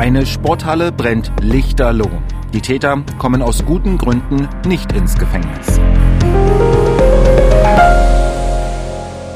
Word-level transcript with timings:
Eine 0.00 0.24
Sporthalle 0.24 0.92
brennt 0.92 1.30
lichterloh. 1.42 2.22
Die 2.54 2.62
Täter 2.62 3.04
kommen 3.18 3.42
aus 3.42 3.66
guten 3.66 3.98
Gründen 3.98 4.48
nicht 4.66 4.92
ins 4.92 5.18
Gefängnis. 5.18 5.78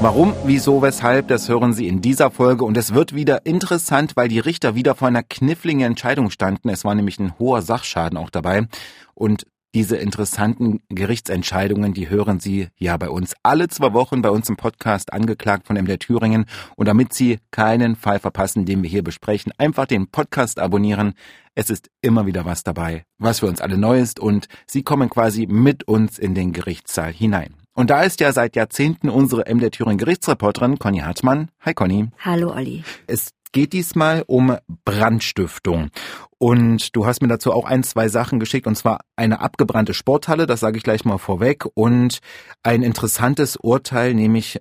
Warum, 0.01 0.33
wieso, 0.47 0.81
weshalb, 0.81 1.29
das 1.29 1.51
hören 1.51 1.75
Sie 1.75 1.87
in 1.87 2.01
dieser 2.01 2.31
Folge 2.31 2.65
und 2.65 2.79
es 2.79 2.95
wird 2.95 3.15
wieder 3.15 3.45
interessant, 3.45 4.17
weil 4.17 4.29
die 4.29 4.39
Richter 4.39 4.75
wieder 4.75 4.95
vor 4.95 5.09
einer 5.09 5.23
kniffligen 5.23 5.83
Entscheidung 5.83 6.31
standen. 6.31 6.71
Es 6.71 6.83
war 6.83 6.95
nämlich 6.95 7.19
ein 7.19 7.39
hoher 7.39 7.61
Sachschaden 7.61 8.17
auch 8.17 8.31
dabei 8.31 8.67
und 9.13 9.47
diese 9.75 9.97
interessanten 9.97 10.81
Gerichtsentscheidungen, 10.89 11.93
die 11.93 12.09
hören 12.09 12.39
Sie 12.39 12.69
ja 12.79 12.97
bei 12.97 13.11
uns 13.11 13.35
alle 13.43 13.69
zwei 13.69 13.93
Wochen 13.93 14.23
bei 14.23 14.31
uns 14.31 14.49
im 14.49 14.57
Podcast 14.57 15.13
angeklagt 15.13 15.67
von 15.67 15.77
MDR 15.77 15.99
Thüringen. 15.99 16.47
Und 16.77 16.87
damit 16.87 17.13
Sie 17.13 17.41
keinen 17.51 17.97
Fall 17.97 18.21
verpassen, 18.21 18.65
den 18.65 18.83
wir 18.83 18.89
hier 18.89 19.03
besprechen, 19.03 19.53
einfach 19.59 19.87
den 19.87 20.07
Podcast 20.07 20.61
abonnieren. 20.61 21.15
Es 21.57 21.71
ist 21.71 21.91
immer 22.01 22.27
wieder 22.27 22.45
was 22.45 22.63
dabei, 22.63 23.05
was 23.19 23.41
für 23.41 23.47
uns 23.47 23.61
alle 23.61 23.77
neu 23.77 23.99
ist 23.99 24.21
und 24.21 24.47
Sie 24.67 24.83
kommen 24.83 25.11
quasi 25.11 25.47
mit 25.47 25.87
uns 25.89 26.19
in 26.19 26.35
den 26.35 26.53
Gerichtssaal 26.53 27.13
hinein. 27.13 27.55
Und 27.75 27.91
da 27.91 28.03
ist 28.03 28.21
ja 28.21 28.33
seit 28.33 28.55
Jahrzehnten 28.55 29.09
unsere 29.09 29.53
MDR 29.53 29.73
Thüringen 29.73 29.99
Gerichtsreporterin 29.99 30.79
Conny 30.79 30.99
Hartmann. 30.99 31.51
Hi 31.61 31.75
Conny. 31.75 32.11
Hallo 32.21 32.53
Olli. 32.55 32.85
Es 33.09 33.31
geht 33.55 33.73
diesmal 33.73 34.25
um 34.27 34.59
Brandstiftung. 34.85 35.89
Und 36.37 36.95
du 36.95 37.07
hast 37.07 37.23
mir 37.23 37.29
dazu 37.29 37.53
auch 37.53 37.65
ein, 37.65 37.83
zwei 37.83 38.09
Sachen 38.09 38.39
geschickt, 38.39 38.67
und 38.67 38.77
zwar 38.77 39.01
eine 39.17 39.41
abgebrannte 39.41 39.95
Sporthalle, 39.95 40.47
das 40.47 40.61
sage 40.61 40.77
ich 40.77 40.83
gleich 40.83 41.07
mal 41.07 41.17
vorweg, 41.17 41.65
und 41.73 42.19
ein 42.63 42.83
interessantes 42.83 43.57
Urteil, 43.57 44.13
nämlich, 44.13 44.61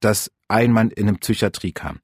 dass 0.00 0.30
ein 0.48 0.72
Mann 0.72 0.90
in 0.90 1.08
eine 1.08 1.16
Psychiatrie 1.16 1.72
kam. 1.72 2.00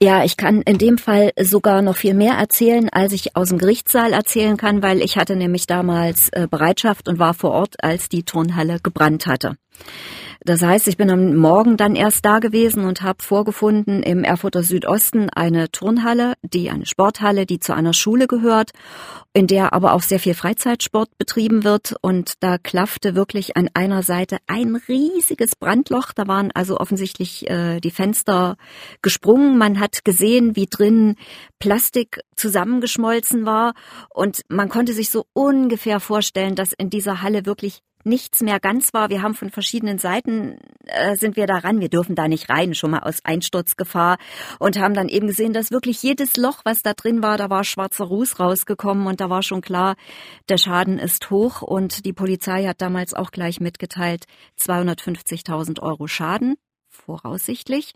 Ja, 0.00 0.24
ich 0.24 0.36
kann 0.36 0.62
in 0.62 0.78
dem 0.78 0.98
Fall 0.98 1.32
sogar 1.40 1.82
noch 1.82 1.96
viel 1.96 2.14
mehr 2.14 2.34
erzählen, 2.34 2.88
als 2.90 3.12
ich 3.12 3.36
aus 3.36 3.50
dem 3.50 3.58
Gerichtssaal 3.58 4.12
erzählen 4.12 4.56
kann, 4.56 4.82
weil 4.82 5.02
ich 5.02 5.16
hatte 5.16 5.36
nämlich 5.36 5.66
damals 5.66 6.30
äh, 6.30 6.48
Bereitschaft 6.50 7.08
und 7.08 7.18
war 7.18 7.34
vor 7.34 7.52
Ort, 7.52 7.82
als 7.82 8.08
die 8.08 8.24
Turnhalle 8.24 8.78
gebrannt 8.82 9.26
hatte. 9.26 9.56
Das 10.46 10.60
heißt, 10.60 10.88
ich 10.88 10.98
bin 10.98 11.10
am 11.10 11.36
Morgen 11.36 11.78
dann 11.78 11.96
erst 11.96 12.22
da 12.26 12.38
gewesen 12.38 12.84
und 12.84 13.00
habe 13.00 13.22
vorgefunden 13.22 14.02
im 14.02 14.24
Erfurter 14.24 14.62
Südosten 14.62 15.30
eine 15.30 15.70
Turnhalle, 15.70 16.34
die 16.42 16.68
eine 16.68 16.84
Sporthalle, 16.84 17.46
die 17.46 17.60
zu 17.60 17.72
einer 17.74 17.94
Schule 17.94 18.26
gehört, 18.26 18.72
in 19.32 19.46
der 19.46 19.72
aber 19.72 19.94
auch 19.94 20.02
sehr 20.02 20.20
viel 20.20 20.34
Freizeitsport 20.34 21.08
betrieben 21.16 21.64
wird. 21.64 21.94
Und 22.02 22.34
da 22.40 22.58
klaffte 22.58 23.14
wirklich 23.14 23.56
an 23.56 23.70
einer 23.72 24.02
Seite 24.02 24.36
ein 24.46 24.76
riesiges 24.86 25.56
Brandloch. 25.56 26.12
Da 26.14 26.28
waren 26.28 26.50
also 26.52 26.76
offensichtlich 26.76 27.48
äh, 27.48 27.80
die 27.80 27.90
Fenster 27.90 28.56
gesprungen. 29.00 29.56
Man 29.56 29.80
hat 29.80 30.04
gesehen, 30.04 30.56
wie 30.56 30.66
drin 30.66 31.16
Plastik 31.58 32.20
zusammengeschmolzen 32.36 33.46
war. 33.46 33.72
Und 34.10 34.42
man 34.50 34.68
konnte 34.68 34.92
sich 34.92 35.08
so 35.08 35.24
ungefähr 35.32 36.00
vorstellen, 36.00 36.54
dass 36.54 36.74
in 36.74 36.90
dieser 36.90 37.22
Halle 37.22 37.46
wirklich 37.46 37.80
nichts 38.04 38.40
mehr 38.40 38.60
ganz 38.60 38.94
war. 38.94 39.10
Wir 39.10 39.22
haben 39.22 39.34
von 39.34 39.50
verschiedenen 39.50 39.98
Seiten 39.98 40.58
äh, 40.86 41.16
sind 41.16 41.36
wir 41.36 41.46
daran. 41.46 41.80
Wir 41.80 41.88
dürfen 41.88 42.14
da 42.14 42.28
nicht 42.28 42.48
rein, 42.50 42.74
schon 42.74 42.92
mal 42.92 43.00
aus 43.00 43.24
Einsturzgefahr 43.24 44.18
und 44.58 44.78
haben 44.78 44.94
dann 44.94 45.08
eben 45.08 45.26
gesehen, 45.26 45.52
dass 45.52 45.70
wirklich 45.70 46.02
jedes 46.02 46.36
Loch, 46.36 46.60
was 46.64 46.82
da 46.82 46.94
drin 46.94 47.22
war, 47.22 47.36
da 47.38 47.50
war 47.50 47.64
schwarzer 47.64 48.04
Ruß 48.04 48.40
rausgekommen 48.40 49.06
und 49.06 49.20
da 49.20 49.30
war 49.30 49.42
schon 49.42 49.60
klar, 49.60 49.96
der 50.48 50.58
Schaden 50.58 50.98
ist 50.98 51.30
hoch 51.30 51.62
und 51.62 52.04
die 52.04 52.12
Polizei 52.12 52.66
hat 52.66 52.80
damals 52.80 53.14
auch 53.14 53.30
gleich 53.30 53.60
mitgeteilt, 53.60 54.24
250.000 54.58 55.80
Euro 55.80 56.06
Schaden 56.06 56.56
voraussichtlich 56.88 57.92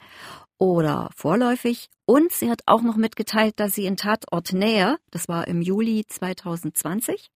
oder 0.59 1.11
vorläufig. 1.15 1.89
Und 2.05 2.33
sie 2.33 2.51
hat 2.51 2.63
auch 2.67 2.83
noch 2.83 2.97
mitgeteilt, 2.97 3.55
dass 3.61 3.75
sie 3.75 3.87
in 3.87 3.97
Tatortnähe, 3.97 4.99
das 5.11 5.29
war 5.29 5.47
im 5.47 5.63
Juli 5.63 6.05
2020, 6.07 7.29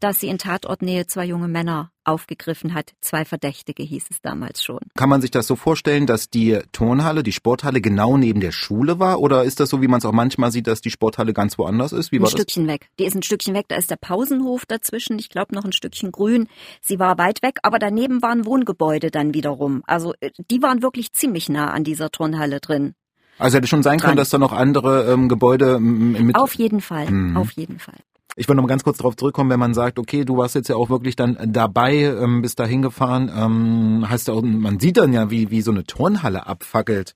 dass 0.00 0.20
sie 0.20 0.28
in 0.28 0.38
Tatortnähe 0.38 1.06
zwei 1.06 1.24
junge 1.24 1.48
Männer 1.48 1.90
aufgegriffen 2.04 2.74
hat. 2.74 2.92
Zwei 3.00 3.24
Verdächtige 3.24 3.82
hieß 3.82 4.06
es 4.10 4.20
damals 4.22 4.62
schon. 4.62 4.78
Kann 4.94 5.08
man 5.08 5.20
sich 5.20 5.30
das 5.30 5.46
so 5.46 5.56
vorstellen, 5.56 6.06
dass 6.06 6.30
die 6.30 6.60
Turnhalle, 6.72 7.22
die 7.22 7.32
Sporthalle 7.32 7.80
genau 7.80 8.16
neben 8.16 8.40
der 8.40 8.52
Schule 8.52 8.98
war? 8.98 9.20
Oder 9.20 9.44
ist 9.44 9.60
das 9.60 9.70
so, 9.70 9.82
wie 9.82 9.88
man 9.88 9.98
es 9.98 10.04
auch 10.04 10.12
manchmal 10.12 10.52
sieht, 10.52 10.66
dass 10.66 10.80
die 10.80 10.90
Sporthalle 10.90 11.32
ganz 11.32 11.58
woanders 11.58 11.92
ist? 11.92 12.12
Wie 12.12 12.20
war 12.20 12.28
ein 12.28 12.30
Stückchen 12.30 12.68
weg. 12.68 12.88
Die 12.98 13.04
ist 13.04 13.14
ein 13.14 13.22
Stückchen 13.22 13.54
weg. 13.54 13.66
Da 13.68 13.76
ist 13.76 13.90
der 13.90 13.96
Pausenhof 13.96 14.66
dazwischen. 14.66 15.18
Ich 15.18 15.28
glaube 15.28 15.54
noch 15.54 15.64
ein 15.64 15.72
Stückchen 15.72 16.12
grün. 16.12 16.48
Sie 16.80 16.98
war 16.98 17.18
weit 17.18 17.42
weg, 17.42 17.58
aber 17.62 17.78
daneben 17.78 18.22
waren 18.22 18.46
Wohngebäude 18.46 19.10
dann 19.10 19.34
wiederum. 19.34 19.82
Also 19.86 20.14
äh, 20.20 20.30
die 20.50 20.62
waren 20.62 20.82
wirklich 20.82 21.12
ziemlich 21.12 21.48
nah 21.48 21.70
an 21.70 21.84
dieser 21.84 22.10
Turnhalle 22.10 22.60
drin. 22.60 22.94
Also 23.38 23.58
hätte 23.58 23.66
schon 23.66 23.82
sein 23.82 23.98
können, 23.98 24.16
dass 24.16 24.30
da 24.30 24.38
noch 24.38 24.52
andere 24.52 25.12
ähm, 25.12 25.28
Gebäude 25.28 25.78
mit. 25.78 26.36
Auf 26.36 26.54
jeden 26.54 26.80
Fall, 26.80 27.10
mhm. 27.10 27.36
auf 27.36 27.50
jeden 27.52 27.78
Fall. 27.78 27.98
Ich 28.38 28.48
will 28.48 28.54
noch 28.54 28.62
mal 28.62 28.68
ganz 28.68 28.84
kurz 28.84 28.98
darauf 28.98 29.16
zurückkommen, 29.16 29.48
wenn 29.48 29.58
man 29.58 29.72
sagt, 29.72 29.98
okay, 29.98 30.26
du 30.26 30.36
warst 30.36 30.54
jetzt 30.54 30.68
ja 30.68 30.76
auch 30.76 30.90
wirklich 30.90 31.16
dann 31.16 31.38
dabei, 31.52 31.94
ähm, 32.02 32.42
bist 32.42 32.60
da 32.60 32.66
hingefahren, 32.66 33.32
ähm, 33.34 34.08
heißt 34.08 34.28
ja 34.28 34.34
auch, 34.34 34.42
man 34.42 34.78
sieht 34.78 34.98
dann 34.98 35.14
ja, 35.14 35.30
wie, 35.30 35.50
wie 35.50 35.62
so 35.62 35.70
eine 35.70 35.84
Turnhalle 35.84 36.46
abfackelt. 36.46 37.14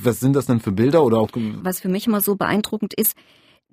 Was 0.00 0.20
sind 0.20 0.34
das 0.34 0.46
denn 0.46 0.60
für 0.60 0.72
Bilder 0.72 1.04
oder 1.04 1.18
auch? 1.18 1.28
Was 1.34 1.80
für 1.80 1.90
mich 1.90 2.06
immer 2.06 2.22
so 2.22 2.34
beeindruckend 2.36 2.94
ist, 2.94 3.14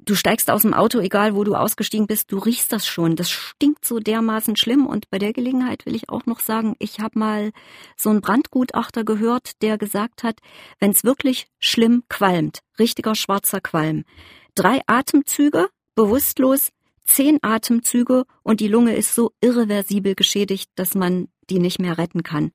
du 0.05 0.15
steigst 0.15 0.51
aus 0.51 0.63
dem 0.63 0.73
Auto, 0.73 0.99
egal 0.99 1.33
wo 1.33 1.45
du 1.45 1.55
ausgestiegen 1.55 2.07
bist, 2.07 2.31
du 2.31 2.37
riechst 2.37 2.73
das 2.73 2.85
schon. 2.85 3.15
Das 3.15 3.29
stinkt 3.29 3.85
so 3.85 3.99
dermaßen 3.99 4.55
schlimm. 4.57 4.85
Und 4.85 5.09
bei 5.09 5.17
der 5.17 5.31
Gelegenheit 5.31 5.85
will 5.85 5.95
ich 5.95 6.09
auch 6.09 6.25
noch 6.25 6.39
sagen, 6.39 6.75
ich 6.79 6.99
habe 6.99 7.17
mal 7.17 7.51
so 7.95 8.09
einen 8.09 8.19
Brandgutachter 8.19 9.03
gehört, 9.03 9.61
der 9.61 9.77
gesagt 9.77 10.23
hat, 10.23 10.39
wenn 10.79 10.91
es 10.91 11.03
wirklich 11.03 11.47
schlimm 11.59 12.03
qualmt, 12.09 12.59
richtiger 12.79 13.15
schwarzer 13.15 13.61
Qualm, 13.61 14.03
drei 14.55 14.81
Atemzüge, 14.87 15.69
bewusstlos, 15.95 16.71
zehn 17.13 17.39
Atemzüge 17.41 18.23
und 18.43 18.59
die 18.59 18.67
Lunge 18.67 18.95
ist 18.95 19.15
so 19.15 19.31
irreversibel 19.41 20.15
geschädigt, 20.15 20.69
dass 20.75 20.95
man 20.95 21.27
die 21.49 21.59
nicht 21.59 21.79
mehr 21.79 21.97
retten 21.97 22.23
kann. 22.23 22.51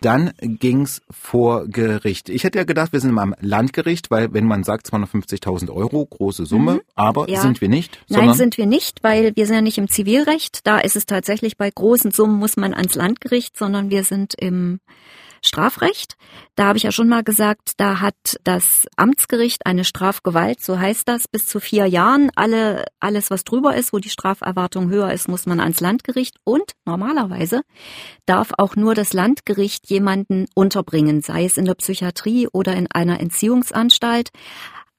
Dann 0.00 0.32
ging's 0.40 1.00
vor 1.10 1.66
Gericht. 1.66 2.28
Ich 2.28 2.44
hätte 2.44 2.58
ja 2.58 2.64
gedacht, 2.64 2.92
wir 2.92 3.00
sind 3.00 3.18
am 3.18 3.34
Landgericht, 3.40 4.10
weil 4.10 4.32
wenn 4.34 4.46
man 4.46 4.64
sagt 4.64 4.86
250.000 4.92 5.70
Euro, 5.70 6.04
große 6.04 6.44
Summe, 6.44 6.74
mhm. 6.74 6.80
aber 6.94 7.28
ja. 7.30 7.40
sind 7.40 7.60
wir 7.60 7.68
nicht. 7.68 7.98
Nein, 8.08 8.34
sind 8.34 8.58
wir 8.58 8.66
nicht, 8.66 9.02
weil 9.02 9.34
wir 9.34 9.46
sind 9.46 9.54
ja 9.54 9.62
nicht 9.62 9.78
im 9.78 9.88
Zivilrecht. 9.88 10.66
Da 10.66 10.78
ist 10.78 10.96
es 10.96 11.06
tatsächlich 11.06 11.56
bei 11.56 11.70
großen 11.70 12.10
Summen 12.10 12.38
muss 12.38 12.56
man 12.56 12.74
ans 12.74 12.94
Landgericht, 12.94 13.56
sondern 13.56 13.90
wir 13.90 14.04
sind 14.04 14.34
im 14.34 14.80
Strafrecht. 15.42 16.14
Da 16.54 16.66
habe 16.66 16.78
ich 16.78 16.84
ja 16.84 16.92
schon 16.92 17.08
mal 17.08 17.22
gesagt, 17.22 17.72
da 17.76 18.00
hat 18.00 18.38
das 18.44 18.86
Amtsgericht 18.96 19.66
eine 19.66 19.84
Strafgewalt, 19.84 20.62
so 20.62 20.78
heißt 20.78 21.08
das, 21.08 21.28
bis 21.28 21.46
zu 21.46 21.60
vier 21.60 21.86
Jahren. 21.86 22.30
Alle, 22.36 22.86
alles, 23.00 23.30
was 23.30 23.44
drüber 23.44 23.74
ist, 23.74 23.92
wo 23.92 23.98
die 23.98 24.08
Straferwartung 24.08 24.88
höher 24.88 25.12
ist, 25.12 25.28
muss 25.28 25.46
man 25.46 25.60
ans 25.60 25.80
Landgericht. 25.80 26.36
Und 26.44 26.72
normalerweise 26.84 27.62
darf 28.24 28.52
auch 28.56 28.76
nur 28.76 28.94
das 28.94 29.12
Landgericht 29.12 29.90
jemanden 29.90 30.46
unterbringen, 30.54 31.22
sei 31.22 31.44
es 31.44 31.58
in 31.58 31.64
der 31.64 31.74
Psychiatrie 31.74 32.48
oder 32.52 32.74
in 32.74 32.86
einer 32.90 33.20
Entziehungsanstalt. 33.20 34.30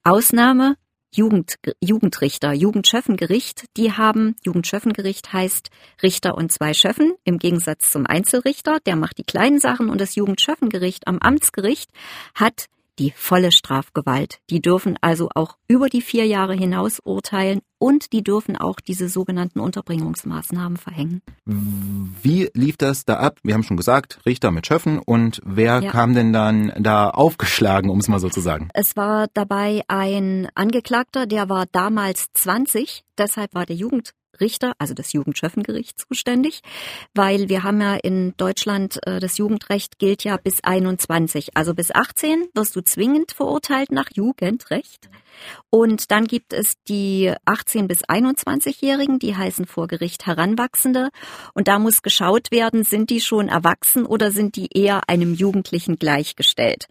Ausnahme 0.04 0.76
Jugend, 1.16 1.60
Jugendrichter, 1.80 2.54
Jugendschöffengericht, 2.54 3.66
die 3.78 3.92
haben, 3.92 4.36
Jugendschöffengericht 4.44 5.32
heißt 5.32 5.70
Richter 6.02 6.36
und 6.36 6.52
zwei 6.52 6.74
Schöffen 6.74 7.14
im 7.24 7.38
Gegensatz 7.38 7.92
zum 7.92 8.08
Einzelrichter, 8.08 8.80
der 8.88 8.96
macht 8.96 9.20
die 9.20 9.24
kleinen 9.24 9.60
Sachen 9.60 9.90
und 9.90 10.02
das 10.02 10.16
Jugendschöffengericht 10.16 11.08
am 11.08 11.20
Amtsgericht 11.20 11.92
hat 12.34 12.66
die 13.00 13.12
volle 13.16 13.52
Strafgewalt. 13.52 14.40
Die 14.50 14.62
dürfen 14.62 14.98
also 15.02 15.30
auch 15.34 15.58
über 15.68 15.90
die 15.90 16.02
vier 16.02 16.26
Jahre 16.26 16.54
hinaus 16.54 17.00
urteilen 17.04 17.62
und 17.80 18.14
die 18.14 18.24
dürfen 18.24 18.56
auch 18.56 18.80
diese 18.80 19.10
sogenannten 19.10 19.60
Unterbringungsmaßnahmen 19.60 20.78
verhängen. 20.78 21.22
Wie 21.46 22.50
lief 22.54 22.78
das 22.78 23.06
da 23.06 23.16
ab? 23.16 23.40
Wir 23.44 23.54
haben 23.54 23.64
schon 23.64 23.78
gesagt, 23.78 24.20
Richter 24.26 24.52
mit 24.52 24.68
Schöffen 24.68 25.00
und 25.00 25.42
wer 25.44 25.82
ja. 25.82 25.92
kam 25.92 26.14
denn 26.14 26.32
dann 26.32 26.72
da 26.80 27.10
aufgeschlagen, 27.10 27.90
um 27.90 28.00
es 28.00 28.08
mal 28.08 28.20
so 28.20 28.30
zu 28.30 28.42
sagen? 28.42 28.70
Es 28.74 28.96
war 28.96 29.28
dabei 29.34 29.82
ein 29.88 30.48
Angeklagter, 30.56 31.26
der 31.26 31.50
war 31.50 31.66
damals 31.72 32.28
20, 32.34 33.04
deshalb 33.18 33.54
war 33.54 33.66
der 33.66 33.76
Jugend 33.76 34.14
Richter, 34.40 34.74
also 34.80 34.94
das 34.94 35.14
Jugendschöffengericht 35.14 36.00
zuständig, 36.00 36.62
weil 37.14 37.50
wir 37.50 37.64
haben 37.64 37.82
ja 37.82 37.96
in 37.96 38.34
Deutschland 38.38 39.00
äh, 39.08 39.20
das 39.20 39.38
Jugendrecht 39.38 40.00
gilt 40.00 40.24
ja 40.24 40.38
bis 40.38 40.64
21, 40.64 41.56
also 41.56 41.74
bis 41.74 41.92
18 41.94 42.48
wirst 42.54 42.76
du 42.76 42.82
zwingend 42.82 43.32
verurteilt 43.32 43.92
nach 43.92 44.10
Jugendrecht. 44.14 45.10
Und 45.70 46.12
dann 46.12 46.26
gibt 46.26 46.54
es 46.54 46.76
die 46.88 47.34
18 47.46 47.88
bis 47.88 48.04
21-Jährigen, 48.04 49.20
die 49.20 49.36
heißen 49.36 49.66
vor 49.66 49.88
Gericht 49.88 50.26
Heranwachsende. 50.26 51.10
Und 51.54 51.68
da 51.68 51.80
muss 51.80 52.02
geschaut 52.02 52.52
werden, 52.52 52.84
sind 52.84 53.10
die 53.10 53.22
schon 53.22 53.48
erwachsen 53.48 54.06
oder 54.06 54.32
sind 54.32 54.56
die 54.56 54.70
eher 54.74 55.10
einem 55.10 55.34
Jugendlichen 55.34 55.98
gleichgestellt. 55.98 56.88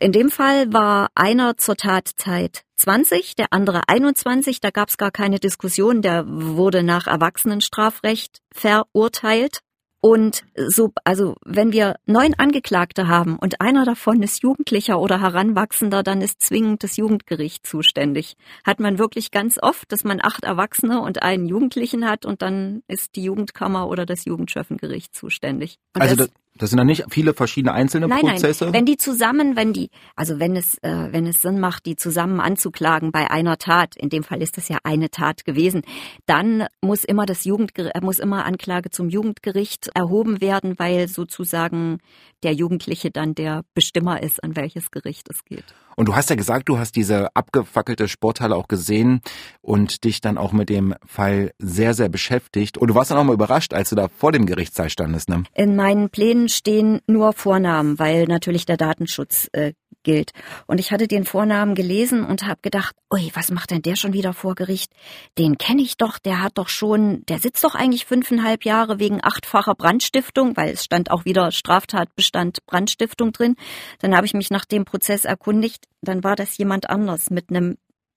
In 0.00 0.12
dem 0.12 0.30
Fall 0.30 0.72
war 0.72 1.08
einer 1.14 1.56
zur 1.56 1.76
Tatzeit 1.76 2.62
20, 2.76 3.36
der 3.36 3.52
andere 3.52 3.82
21. 3.88 4.60
Da 4.60 4.70
gab 4.70 4.88
es 4.88 4.96
gar 4.96 5.10
keine 5.10 5.38
Diskussion. 5.38 6.02
Der 6.02 6.24
wurde 6.26 6.82
nach 6.82 7.06
Erwachsenenstrafrecht 7.06 8.40
verurteilt. 8.52 9.60
Und 10.02 10.44
so, 10.56 10.92
also 11.04 11.36
wenn 11.44 11.72
wir 11.72 11.96
neun 12.06 12.32
Angeklagte 12.34 13.06
haben 13.06 13.36
und 13.36 13.60
einer 13.60 13.84
davon 13.84 14.22
ist 14.22 14.42
Jugendlicher 14.42 14.98
oder 14.98 15.20
Heranwachsender, 15.20 16.02
dann 16.02 16.22
ist 16.22 16.40
zwingend 16.40 16.82
das 16.82 16.96
Jugendgericht 16.96 17.66
zuständig. 17.66 18.36
Hat 18.64 18.80
man 18.80 18.98
wirklich 18.98 19.30
ganz 19.30 19.58
oft, 19.62 19.92
dass 19.92 20.02
man 20.02 20.20
acht 20.22 20.44
Erwachsene 20.44 21.02
und 21.02 21.22
einen 21.22 21.46
Jugendlichen 21.46 22.08
hat 22.08 22.24
und 22.24 22.40
dann 22.40 22.82
ist 22.88 23.14
die 23.14 23.24
Jugendkammer 23.24 23.88
oder 23.88 24.06
das 24.06 24.24
Jugendschöffengericht 24.24 25.14
zuständig. 25.14 25.78
Und 25.94 26.00
also 26.00 26.16
das, 26.16 26.30
das 26.60 26.68
sind 26.68 26.76
dann 26.76 26.86
nicht 26.86 27.04
viele 27.08 27.32
verschiedene 27.32 27.72
einzelne 27.72 28.06
nein, 28.06 28.20
Prozesse? 28.20 28.64
Nein, 28.64 28.74
wenn 28.74 28.84
die 28.84 28.98
zusammen, 28.98 29.56
wenn 29.56 29.72
die, 29.72 29.88
also 30.14 30.38
wenn 30.38 30.56
es, 30.56 30.76
äh, 30.82 31.08
wenn 31.10 31.26
es 31.26 31.40
Sinn 31.40 31.58
macht, 31.58 31.86
die 31.86 31.96
zusammen 31.96 32.38
anzuklagen 32.38 33.12
bei 33.12 33.30
einer 33.30 33.56
Tat, 33.56 33.96
in 33.96 34.10
dem 34.10 34.22
Fall 34.22 34.42
ist 34.42 34.58
das 34.58 34.68
ja 34.68 34.76
eine 34.84 35.10
Tat 35.10 35.46
gewesen, 35.46 35.80
dann 36.26 36.66
muss 36.82 37.04
immer 37.04 37.24
das 37.24 37.44
Jugendgericht, 37.44 37.96
äh, 37.96 38.00
muss 38.02 38.18
immer 38.18 38.44
Anklage 38.44 38.90
zum 38.90 39.08
Jugendgericht 39.08 39.88
erhoben 39.94 40.42
werden, 40.42 40.78
weil 40.78 41.08
sozusagen 41.08 41.98
der 42.42 42.52
Jugendliche 42.52 43.10
dann 43.10 43.34
der 43.34 43.64
Bestimmer 43.72 44.22
ist, 44.22 44.44
an 44.44 44.54
welches 44.54 44.90
Gericht 44.90 45.28
es 45.30 45.44
geht. 45.46 45.64
Und 45.96 46.06
du 46.06 46.14
hast 46.14 46.30
ja 46.30 46.36
gesagt, 46.36 46.68
du 46.68 46.78
hast 46.78 46.96
diese 46.96 47.34
abgefackelte 47.36 48.08
Sporthalle 48.08 48.56
auch 48.56 48.68
gesehen 48.68 49.20
und 49.60 50.04
dich 50.04 50.20
dann 50.20 50.38
auch 50.38 50.52
mit 50.52 50.68
dem 50.68 50.94
Fall 51.04 51.52
sehr, 51.58 51.94
sehr 51.94 52.08
beschäftigt. 52.08 52.78
Und 52.78 52.88
du 52.88 52.94
warst 52.94 53.10
dann 53.10 53.18
auch 53.18 53.24
mal 53.24 53.34
überrascht, 53.34 53.74
als 53.74 53.90
du 53.90 53.96
da 53.96 54.08
vor 54.08 54.32
dem 54.32 54.46
Gerichtssaal 54.46 54.88
standest, 54.88 55.28
ne? 55.28 55.42
In 55.54 55.76
meinen 55.76 56.08
Plänen 56.08 56.48
stehen 56.50 57.00
nur 57.06 57.32
Vornamen, 57.32 57.98
weil 57.98 58.24
natürlich 58.24 58.66
der 58.66 58.76
Datenschutz 58.76 59.48
äh, 59.52 59.72
gilt. 60.02 60.32
Und 60.66 60.78
ich 60.80 60.92
hatte 60.92 61.06
den 61.06 61.24
Vornamen 61.24 61.74
gelesen 61.74 62.24
und 62.24 62.46
habe 62.46 62.60
gedacht, 62.62 62.94
ui, 63.12 63.30
was 63.34 63.50
macht 63.50 63.70
denn 63.70 63.82
der 63.82 63.96
schon 63.96 64.12
wieder 64.12 64.32
vor 64.32 64.54
Gericht? 64.54 64.92
Den 65.38 65.58
kenne 65.58 65.82
ich 65.82 65.96
doch, 65.96 66.18
der 66.18 66.42
hat 66.42 66.52
doch 66.56 66.68
schon, 66.68 67.24
der 67.28 67.38
sitzt 67.38 67.64
doch 67.64 67.74
eigentlich 67.74 68.06
fünfeinhalb 68.06 68.64
Jahre 68.64 68.98
wegen 68.98 69.22
achtfacher 69.22 69.74
Brandstiftung, 69.74 70.56
weil 70.56 70.72
es 70.72 70.84
stand 70.84 71.10
auch 71.10 71.24
wieder 71.24 71.52
Straftatbestand 71.52 72.64
Brandstiftung 72.66 73.32
drin. 73.32 73.56
Dann 74.00 74.16
habe 74.16 74.26
ich 74.26 74.34
mich 74.34 74.50
nach 74.50 74.64
dem 74.64 74.84
Prozess 74.84 75.24
erkundigt, 75.24 75.86
dann 76.00 76.24
war 76.24 76.36
das 76.36 76.56
jemand 76.56 76.88
anders 76.88 77.30
mit 77.30 77.50
einem 77.50 77.76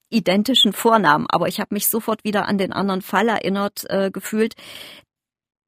identischen 0.09 0.73
Vornamen, 0.73 1.25
aber 1.27 1.47
ich 1.47 1.59
habe 1.59 1.73
mich 1.73 1.87
sofort 1.87 2.23
wieder 2.23 2.47
an 2.47 2.59
den 2.59 2.71
anderen 2.71 3.01
Fall 3.01 3.27
erinnert 3.27 3.83
äh, 3.89 4.11
gefühlt, 4.11 4.53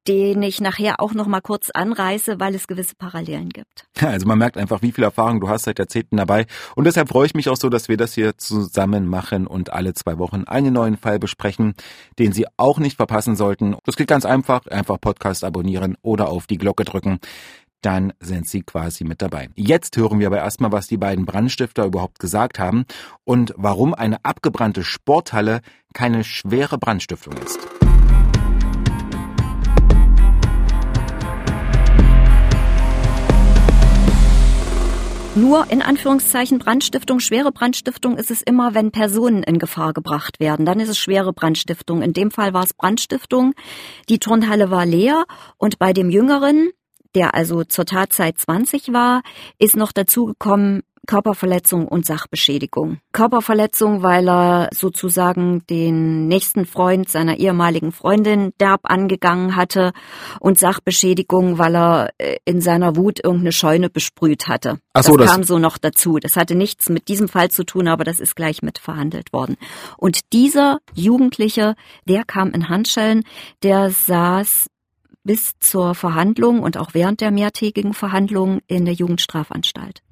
den 0.08 0.42
ich 0.42 0.60
nachher 0.60 1.00
auch 1.00 1.14
noch 1.14 1.26
mal 1.26 1.40
kurz 1.40 1.70
anreiße, 1.70 2.38
weil 2.38 2.54
es 2.54 2.66
gewisse 2.66 2.94
Parallelen 2.96 3.48
gibt. 3.48 3.86
Also 4.00 4.26
man 4.26 4.38
merkt 4.38 4.56
einfach, 4.56 4.82
wie 4.82 4.92
viel 4.92 5.04
Erfahrung 5.04 5.40
du 5.40 5.48
hast 5.48 5.64
seit 5.64 5.78
Jahrzehnten 5.78 6.16
dabei. 6.16 6.46
Und 6.74 6.84
deshalb 6.84 7.08
freue 7.08 7.26
ich 7.26 7.34
mich 7.34 7.48
auch 7.48 7.56
so, 7.56 7.68
dass 7.68 7.88
wir 7.88 7.96
das 7.96 8.14
hier 8.14 8.38
zusammen 8.38 9.06
machen 9.06 9.46
und 9.46 9.72
alle 9.72 9.94
zwei 9.94 10.18
Wochen 10.18 10.44
einen 10.44 10.72
neuen 10.72 10.96
Fall 10.96 11.18
besprechen, 11.18 11.74
den 12.18 12.32
Sie 12.32 12.46
auch 12.56 12.78
nicht 12.78 12.96
verpassen 12.96 13.36
sollten. 13.36 13.76
Das 13.84 13.96
geht 13.96 14.08
ganz 14.08 14.24
einfach. 14.24 14.66
Einfach 14.66 15.00
Podcast 15.00 15.44
abonnieren 15.44 15.96
oder 16.02 16.28
auf 16.28 16.46
die 16.46 16.58
Glocke 16.58 16.84
drücken. 16.84 17.18
Dann 17.82 18.12
sind 18.20 18.48
Sie 18.48 18.62
quasi 18.62 19.04
mit 19.04 19.22
dabei. 19.22 19.48
Jetzt 19.54 19.96
hören 19.96 20.18
wir 20.18 20.28
aber 20.28 20.38
erstmal, 20.38 20.72
was 20.72 20.88
die 20.88 20.96
beiden 20.96 21.26
Brandstifter 21.26 21.84
überhaupt 21.84 22.18
gesagt 22.18 22.58
haben 22.58 22.84
und 23.24 23.54
warum 23.56 23.94
eine 23.94 24.24
abgebrannte 24.24 24.82
Sporthalle 24.82 25.60
keine 25.92 26.24
schwere 26.24 26.78
Brandstiftung 26.78 27.34
ist. 27.34 27.58
Nur 35.36 35.70
in 35.70 35.82
Anführungszeichen 35.82 36.58
Brandstiftung, 36.58 37.20
schwere 37.20 37.52
Brandstiftung 37.52 38.16
ist 38.16 38.30
es 38.30 38.40
immer, 38.40 38.72
wenn 38.72 38.90
Personen 38.90 39.42
in 39.42 39.58
Gefahr 39.58 39.92
gebracht 39.92 40.40
werden. 40.40 40.64
Dann 40.64 40.80
ist 40.80 40.88
es 40.88 40.98
schwere 40.98 41.34
Brandstiftung. 41.34 42.00
In 42.00 42.14
dem 42.14 42.30
Fall 42.30 42.54
war 42.54 42.64
es 42.64 42.72
Brandstiftung. 42.72 43.52
Die 44.08 44.18
Turnhalle 44.18 44.70
war 44.70 44.86
leer 44.86 45.26
und 45.58 45.78
bei 45.78 45.92
dem 45.92 46.08
Jüngeren, 46.08 46.70
der 47.16 47.34
also 47.34 47.64
zur 47.64 47.86
Tatzeit 47.86 48.38
20 48.38 48.92
war, 48.92 49.22
ist 49.58 49.76
noch 49.76 49.90
dazugekommen, 49.90 50.82
Körperverletzung 51.06 51.88
und 51.88 52.04
Sachbeschädigung. 52.04 52.98
Körperverletzung, 53.12 54.02
weil 54.02 54.28
er 54.28 54.68
sozusagen 54.74 55.62
den 55.70 56.28
nächsten 56.28 56.66
Freund 56.66 57.08
seiner 57.08 57.38
ehemaligen 57.38 57.92
Freundin 57.92 58.52
derb 58.60 58.80
angegangen 58.82 59.56
hatte 59.56 59.92
und 60.40 60.58
Sachbeschädigung, 60.58 61.58
weil 61.58 61.76
er 61.76 62.10
äh, 62.18 62.36
in 62.44 62.60
seiner 62.60 62.96
Wut 62.96 63.20
irgendeine 63.22 63.52
Scheune 63.52 63.88
besprüht 63.88 64.48
hatte. 64.48 64.78
Ach 64.92 65.04
so, 65.04 65.16
das, 65.16 65.26
das 65.26 65.34
kam 65.34 65.44
so 65.44 65.58
noch 65.58 65.78
dazu. 65.78 66.18
Das 66.18 66.36
hatte 66.36 66.54
nichts 66.54 66.88
mit 66.90 67.08
diesem 67.08 67.28
Fall 67.28 67.50
zu 67.50 67.64
tun, 67.64 67.88
aber 67.88 68.04
das 68.04 68.20
ist 68.20 68.36
gleich 68.36 68.62
mit 68.62 68.78
verhandelt 68.78 69.32
worden. 69.32 69.56
Und 69.96 70.32
dieser 70.32 70.80
Jugendliche, 70.92 71.76
der 72.06 72.24
kam 72.24 72.50
in 72.50 72.68
Handschellen, 72.68 73.22
der 73.62 73.90
saß 73.90 74.66
bis 75.26 75.58
zur 75.60 75.94
Verhandlung 75.94 76.60
und 76.62 76.78
auch 76.78 76.94
während 76.94 77.20
der 77.20 77.30
mehrtägigen 77.30 77.92
Verhandlung 77.92 78.60
in 78.66 78.84
der 78.84 78.94
Jugendstrafanstalt 78.94 80.02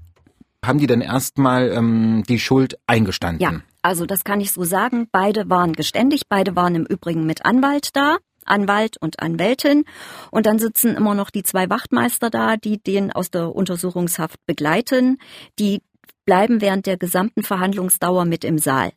haben 0.66 0.78
die 0.78 0.86
denn 0.86 1.00
erstmal 1.00 1.70
ähm, 1.70 2.24
die 2.28 2.40
Schuld 2.40 2.78
eingestanden? 2.86 3.40
Ja, 3.40 3.60
also 3.82 4.06
das 4.06 4.24
kann 4.24 4.40
ich 4.40 4.52
so 4.52 4.64
sagen. 4.64 5.08
Beide 5.12 5.48
waren 5.48 5.74
geständig, 5.74 6.22
beide 6.28 6.56
waren 6.56 6.74
im 6.74 6.86
Übrigen 6.86 7.26
mit 7.26 7.44
Anwalt 7.44 7.94
da. 7.94 8.16
Anwalt 8.46 8.98
und 8.98 9.20
Anwältin. 9.20 9.84
Und 10.30 10.44
dann 10.44 10.58
sitzen 10.58 10.96
immer 10.96 11.14
noch 11.14 11.30
die 11.30 11.42
zwei 11.42 11.70
Wachtmeister 11.70 12.28
da, 12.28 12.58
die 12.58 12.78
den 12.78 13.10
aus 13.10 13.30
der 13.30 13.54
Untersuchungshaft 13.54 14.38
begleiten. 14.46 15.18
Die 15.58 15.80
bleiben 16.26 16.60
während 16.60 16.84
der 16.84 16.98
gesamten 16.98 17.42
Verhandlungsdauer 17.42 18.26
mit 18.26 18.44
im 18.44 18.58
Saal. 18.58 18.92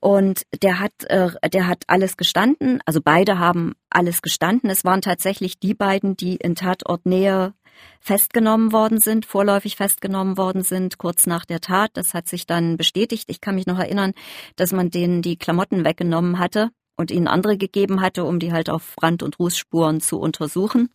Und 0.00 0.42
der 0.62 0.78
hat, 0.78 0.92
äh, 1.04 1.30
der 1.50 1.66
hat 1.66 1.84
alles 1.88 2.16
gestanden. 2.16 2.80
Also 2.86 3.00
beide 3.02 3.38
haben 3.38 3.74
alles 3.90 4.22
gestanden. 4.22 4.70
Es 4.70 4.84
waren 4.84 5.02
tatsächlich 5.02 5.58
die 5.58 5.74
beiden, 5.74 6.16
die 6.16 6.36
in 6.36 6.54
Tatortnähe 6.54 7.54
festgenommen 8.00 8.72
worden 8.72 8.98
sind, 8.98 9.26
vorläufig 9.26 9.76
festgenommen 9.76 10.36
worden 10.36 10.62
sind, 10.62 10.98
kurz 10.98 11.26
nach 11.26 11.44
der 11.44 11.60
Tat. 11.60 11.90
Das 11.94 12.14
hat 12.14 12.28
sich 12.28 12.46
dann 12.46 12.76
bestätigt. 12.76 13.24
Ich 13.28 13.40
kann 13.40 13.54
mich 13.54 13.66
noch 13.66 13.78
erinnern, 13.78 14.12
dass 14.56 14.72
man 14.72 14.90
denen 14.90 15.22
die 15.22 15.36
Klamotten 15.36 15.84
weggenommen 15.84 16.38
hatte 16.38 16.70
und 16.96 17.10
ihnen 17.10 17.28
andere 17.28 17.56
gegeben 17.56 18.00
hatte, 18.00 18.24
um 18.24 18.38
die 18.38 18.52
halt 18.52 18.70
auf 18.70 18.94
Brand- 18.96 19.22
und 19.22 19.38
Rußspuren 19.38 20.00
zu 20.00 20.18
untersuchen. 20.18 20.90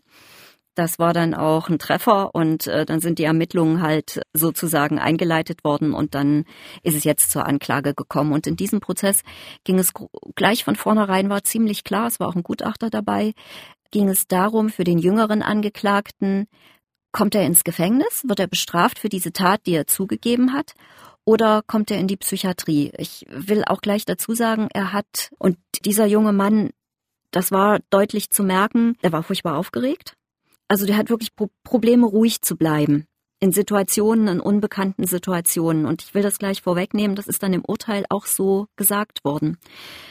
Das 0.76 0.98
war 0.98 1.14
dann 1.14 1.34
auch 1.34 1.70
ein 1.70 1.78
Treffer 1.78 2.34
und 2.34 2.68
äh, 2.68 2.86
dann 2.86 3.00
sind 3.00 3.20
die 3.20 3.26
Ermittlungen 3.26 3.82
halt 3.82 4.22
sozusagen 4.34 4.98
eingeleitet 4.98 5.64
worden 5.64 5.94
und 5.94 6.16
dann 6.16 6.46
ist 6.82 6.96
es 6.96 7.04
jetzt 7.04 7.32
zur 7.32 7.46
Anklage 7.46 7.94
gekommen. 7.94 8.34
Und 8.34 8.48
in 8.48 8.56
diesem 8.56 8.80
Prozess 8.80 9.24
ging 9.64 9.78
es 9.78 9.94
gleich 10.36 10.64
von 10.64 10.76
vornherein, 10.76 11.30
war 11.30 11.44
ziemlich 11.44 11.84
klar, 11.84 12.08
es 12.08 12.20
war 12.20 12.28
auch 12.28 12.36
ein 12.36 12.44
Gutachter 12.44 12.90
dabei, 12.90 13.34
ging 13.92 14.10
es 14.10 14.28
darum, 14.28 14.70
für 14.70 14.84
den 14.84 14.98
jüngeren 14.98 15.44
Angeklagten 15.44 16.48
Kommt 17.14 17.36
er 17.36 17.46
ins 17.46 17.64
Gefängnis? 17.64 18.24
Wird 18.26 18.40
er 18.40 18.48
bestraft 18.48 18.98
für 18.98 19.08
diese 19.08 19.32
Tat, 19.32 19.68
die 19.68 19.76
er 19.76 19.86
zugegeben 19.86 20.52
hat? 20.52 20.74
Oder 21.26 21.62
kommt 21.66 21.92
er 21.92 22.00
in 22.00 22.08
die 22.08 22.18
Psychiatrie? 22.18 22.92
Ich 22.98 23.26
will 23.30 23.64
auch 23.66 23.82
gleich 23.82 24.04
dazu 24.04 24.34
sagen, 24.34 24.68
er 24.74 24.92
hat, 24.94 25.30
und 25.38 25.58
dieser 25.86 26.08
junge 26.08 26.34
Mann, 26.34 26.72
das 27.30 27.52
war 27.52 27.80
deutlich 27.92 28.32
zu 28.32 28.44
merken, 28.44 28.98
er 29.04 29.12
war 29.12 29.22
furchtbar 29.22 29.58
aufgeregt. 29.58 30.18
Also 30.68 30.86
der 30.86 30.98
hat 30.98 31.10
wirklich 31.10 31.32
Probleme, 31.64 32.06
ruhig 32.06 32.42
zu 32.42 32.56
bleiben 32.56 33.08
in 33.44 33.52
Situationen, 33.52 34.30
in 34.30 34.40
unbekannten 34.40 35.06
Situationen. 35.06 35.86
Und 35.86 36.02
ich 36.02 36.14
will 36.14 36.22
das 36.22 36.40
gleich 36.40 36.62
vorwegnehmen, 36.62 37.18
das 37.18 37.28
ist 37.28 37.44
dann 37.44 37.52
im 37.52 37.66
Urteil 37.68 38.06
auch 38.08 38.26
so 38.26 38.68
gesagt 38.78 39.26
worden. 39.26 39.58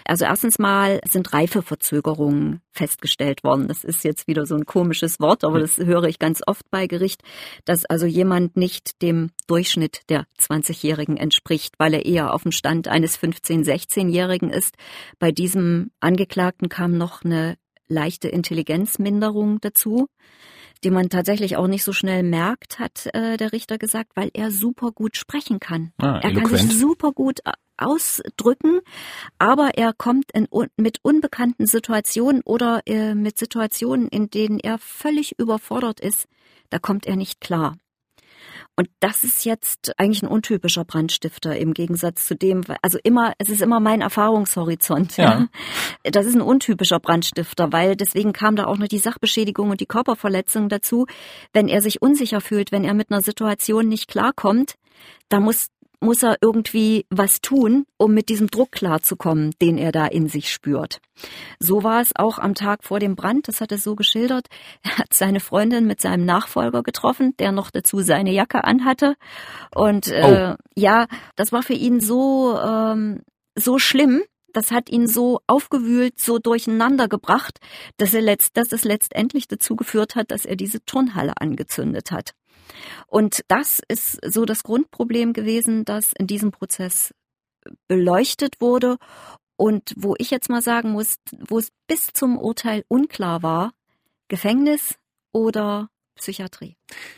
Also 0.05 0.27
erstens 0.27 0.59
mal 0.59 1.01
sind 1.09 1.33
Reifeverzögerungen 1.33 2.61
festgestellt 2.73 3.43
worden. 3.43 3.69
Das 3.69 3.85
ist 3.85 4.05
jetzt 4.05 4.29
wieder 4.29 4.45
so 4.45 4.55
ein 4.55 4.67
komisches 4.67 5.19
Wort, 5.19 5.45
aber 5.45 5.61
das 5.61 5.79
höre 5.79 6.05
ich 6.05 6.19
ganz 6.19 6.43
oft 6.47 6.71
bei 6.71 6.87
Gericht, 6.87 7.23
dass 7.65 7.87
also 7.87 8.05
jemand 8.05 8.59
nicht 8.59 9.01
dem 9.01 9.31
Durchschnitt 9.47 10.03
der 10.11 10.27
20-Jährigen 10.39 11.17
entspricht, 11.17 11.77
weil 11.79 11.95
er 11.95 12.05
eher 12.05 12.35
auf 12.35 12.43
dem 12.43 12.53
Stand 12.53 12.87
eines 12.87 13.19
15-, 13.19 13.65
16-Jährigen 13.65 14.51
ist. 14.51 14.75
Bei 15.19 15.33
diesem 15.33 15.91
Angeklagten 16.01 16.69
kam 16.69 16.99
noch 16.99 17.25
eine 17.25 17.57
leichte 17.89 18.29
Intelligenzminderung 18.29 19.61
dazu 19.61 20.09
die 20.85 20.91
man 20.91 21.11
tatsächlich 21.11 21.57
auch 21.57 21.69
nicht 21.69 21.85
so 21.85 21.93
schnell 21.93 22.23
merkt, 22.23 22.79
hat 22.79 23.07
äh, 23.15 23.37
der 23.37 23.53
Richter 23.53 23.79
gesagt, 23.79 24.13
weil 24.15 24.31
er 24.35 24.51
super 24.51 24.91
gut 24.91 25.17
sprechen 25.17 25.61
kann. 25.61 25.93
Ah, 25.99 26.19
er 26.23 26.35
kann 26.35 26.47
sich 26.47 26.77
super 26.77 27.13
gut 27.13 27.41
äh, 27.45 27.53
ausdrücken, 27.77 28.81
aber 29.39 29.71
er 29.77 29.93
kommt 29.93 30.33
in, 30.33 30.49
mit 30.77 30.99
unbekannten 31.03 31.67
Situationen 31.67 32.43
oder 32.45 32.83
äh, 32.87 33.15
mit 33.15 33.39
Situationen, 33.39 34.09
in 34.09 34.31
denen 34.31 34.59
er 34.59 34.79
völlig 34.79 35.39
überfordert 35.39 36.01
ist, 36.01 36.27
da 36.71 36.79
kommt 36.79 37.07
er 37.07 37.17
nicht 37.17 37.41
klar. 37.41 37.77
Und 38.77 38.89
das 39.01 39.25
ist 39.25 39.45
jetzt 39.45 39.99
eigentlich 39.99 40.23
ein 40.23 40.29
untypischer 40.29 40.85
Brandstifter 40.85 41.57
im 41.57 41.75
Gegensatz 41.75 42.27
zu 42.27 42.35
dem, 42.35 42.63
also 42.81 42.99
immer, 43.03 43.35
es 43.39 43.49
ist 43.49 43.61
immer 43.61 43.81
mein 43.81 44.01
Erfahrungshorizont. 44.01 45.17
Ja. 45.17 45.49
ja. 46.05 46.11
Das 46.11 46.27
ist 46.27 46.35
ein 46.35 46.41
untypischer 46.41 46.99
Brandstifter, 46.99 47.73
weil 47.73 47.97
deswegen 47.97 48.33
kam 48.33 48.57
da 48.57 48.65
auch 48.67 48.79
noch 48.79 48.89
die 48.89 48.99
Sachbeschädigung 48.99 49.71
und 49.71 49.81
die 49.81 49.87
Körperverletzung 49.87 50.69
dazu. 50.69 51.07
Wenn 51.53 51.69
er 51.69 51.83
sich 51.83 52.01
unsicher 52.01 52.41
fühlt, 52.41 52.73
wenn 52.73 52.85
er 52.85 52.95
mit 52.95 53.11
einer 53.11 53.21
Situation 53.21 53.89
nicht 53.89 54.09
klarkommt, 54.09 54.75
da 55.29 55.41
muss 55.41 55.69
muss 56.03 56.23
er 56.23 56.37
irgendwie 56.41 57.07
was 57.11 57.41
tun, 57.41 57.85
um 57.97 58.13
mit 58.13 58.29
diesem 58.29 58.49
Druck 58.49 58.73
klarzukommen, 58.73 59.53
den 59.63 59.79
er 59.79 59.93
da 59.93 60.07
in 60.07 60.29
sich 60.29 60.53
spürt. 60.53 61.01
So 61.59 61.83
war 61.83 62.01
es 62.01 62.15
auch 62.17 62.39
am 62.39 62.55
Tag 62.55 62.85
vor 62.85 62.99
dem 62.99 63.17
Brand, 63.17 63.49
das 63.49 63.61
hat 63.61 63.73
er 63.73 63.79
so 63.79 63.95
geschildert. 63.95 64.49
Er 64.83 64.99
hat 64.99 65.15
seine 65.15 65.41
Freundin 65.41 65.87
mit 65.87 66.01
seinem 66.01 66.25
Nachfolger 66.25 66.83
getroffen, 66.83 67.35
der 67.39 67.53
noch 67.53 67.71
dazu 67.71 68.01
seine 68.01 68.33
Jacke 68.33 68.65
anhatte. 68.65 69.15
Und 69.75 70.09
äh, 70.09 70.55
oh. 70.55 70.63
ja, 70.77 71.07
das 71.37 71.53
war 71.53 71.63
für 71.63 71.75
ihn 71.75 72.01
so, 72.01 72.59
ähm, 72.59 73.23
so 73.57 73.79
schlimm, 73.79 74.23
das 74.53 74.71
hat 74.71 74.91
ihn 74.91 75.07
so 75.07 75.41
aufgewühlt, 75.47 76.21
so 76.21 76.39
durcheinander 76.39 77.09
gebracht, 77.09 77.59
dass, 77.97 78.15
er 78.15 78.23
letzt, 78.23 78.57
dass 78.57 78.73
es 78.73 78.85
letztendlich 78.85 79.49
dazu 79.49 79.77
geführt 79.77 80.15
hat, 80.15 80.31
dass 80.31 80.45
er 80.45 80.57
diese 80.57 80.85
Turnhalle 80.85 81.35
angezündet 81.41 82.11
hat. 82.11 82.33
Und 83.07 83.43
das 83.49 83.81
ist 83.89 84.19
so 84.27 84.45
das 84.45 84.63
Grundproblem 84.63 85.33
gewesen, 85.33 85.85
das 85.85 86.13
in 86.19 86.27
diesem 86.27 86.51
Prozess 86.51 87.15
beleuchtet 87.89 88.61
wurde 88.61 88.97
und 89.57 89.95
wo 89.97 90.15
ich 90.19 90.31
jetzt 90.31 90.49
mal 90.49 90.63
sagen 90.63 90.93
muss, 90.93 91.17
wo 91.49 91.59
es 91.59 91.71
bis 91.87 92.09
zum 92.13 92.39
Urteil 92.39 92.85
unklar 92.89 93.43
war, 93.43 93.73
Gefängnis 94.29 94.97
oder 95.33 95.89
Psychiatrie. 96.17 96.77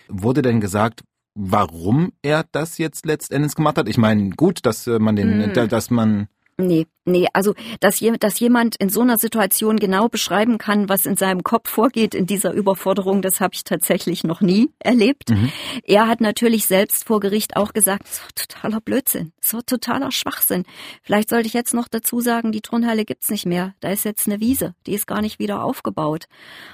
Wurde 0.08 0.42
denn 0.42 0.60
gesagt, 0.60 1.02
warum 1.34 2.12
er 2.22 2.44
das 2.52 2.78
jetzt 2.78 3.06
letztendlich 3.06 3.54
gemacht 3.54 3.78
hat? 3.78 3.88
Ich 3.88 3.98
meine, 3.98 4.30
gut, 4.30 4.66
dass 4.66 4.86
äh, 4.86 4.98
man 4.98 5.16
den, 5.16 5.52
mm. 5.52 5.68
dass 5.68 5.90
man 5.90 6.28
Nee, 6.56 6.86
nee, 7.04 7.26
also 7.32 7.54
dass, 7.80 8.00
je, 8.00 8.12
dass 8.18 8.40
jemand 8.40 8.76
in 8.76 8.88
so 8.88 9.00
einer 9.00 9.18
Situation 9.18 9.76
genau 9.76 10.08
beschreiben 10.08 10.58
kann, 10.58 10.88
was 10.88 11.06
in 11.06 11.16
seinem 11.16 11.42
Kopf 11.42 11.70
vorgeht 11.70 12.14
in 12.14 12.26
dieser 12.26 12.52
Überforderung, 12.52 13.23
das 13.23 13.40
habe 13.40 13.54
ich 13.54 13.64
tatsächlich 13.64 14.25
noch 14.25 14.40
nie 14.40 14.70
erlebt. 14.78 15.30
Mhm. 15.30 15.50
Er 15.82 16.08
hat 16.08 16.20
natürlich 16.20 16.66
selbst 16.66 17.06
vor 17.06 17.20
Gericht 17.20 17.56
auch 17.56 17.73
gesagt, 17.73 18.06
es 18.06 18.20
war 18.20 18.28
totaler 18.34 18.80
Blödsinn, 18.80 19.32
es 19.42 19.54
war 19.54 19.64
totaler 19.64 20.11
Schwachsinn. 20.11 20.64
Vielleicht 21.02 21.28
sollte 21.28 21.46
ich 21.46 21.54
jetzt 21.54 21.75
noch 21.75 21.88
dazu 21.88 22.20
sagen, 22.20 22.52
die 22.52 22.62
Turnhalle 22.62 23.04
gibt's 23.04 23.30
nicht 23.30 23.46
mehr, 23.46 23.75
da 23.80 23.90
ist 23.90 24.04
jetzt 24.04 24.26
eine 24.26 24.40
Wiese, 24.40 24.75
die 24.87 24.94
ist 24.94 25.06
gar 25.06 25.20
nicht 25.20 25.38
wieder 25.38 25.64
aufgebaut. 25.64 26.26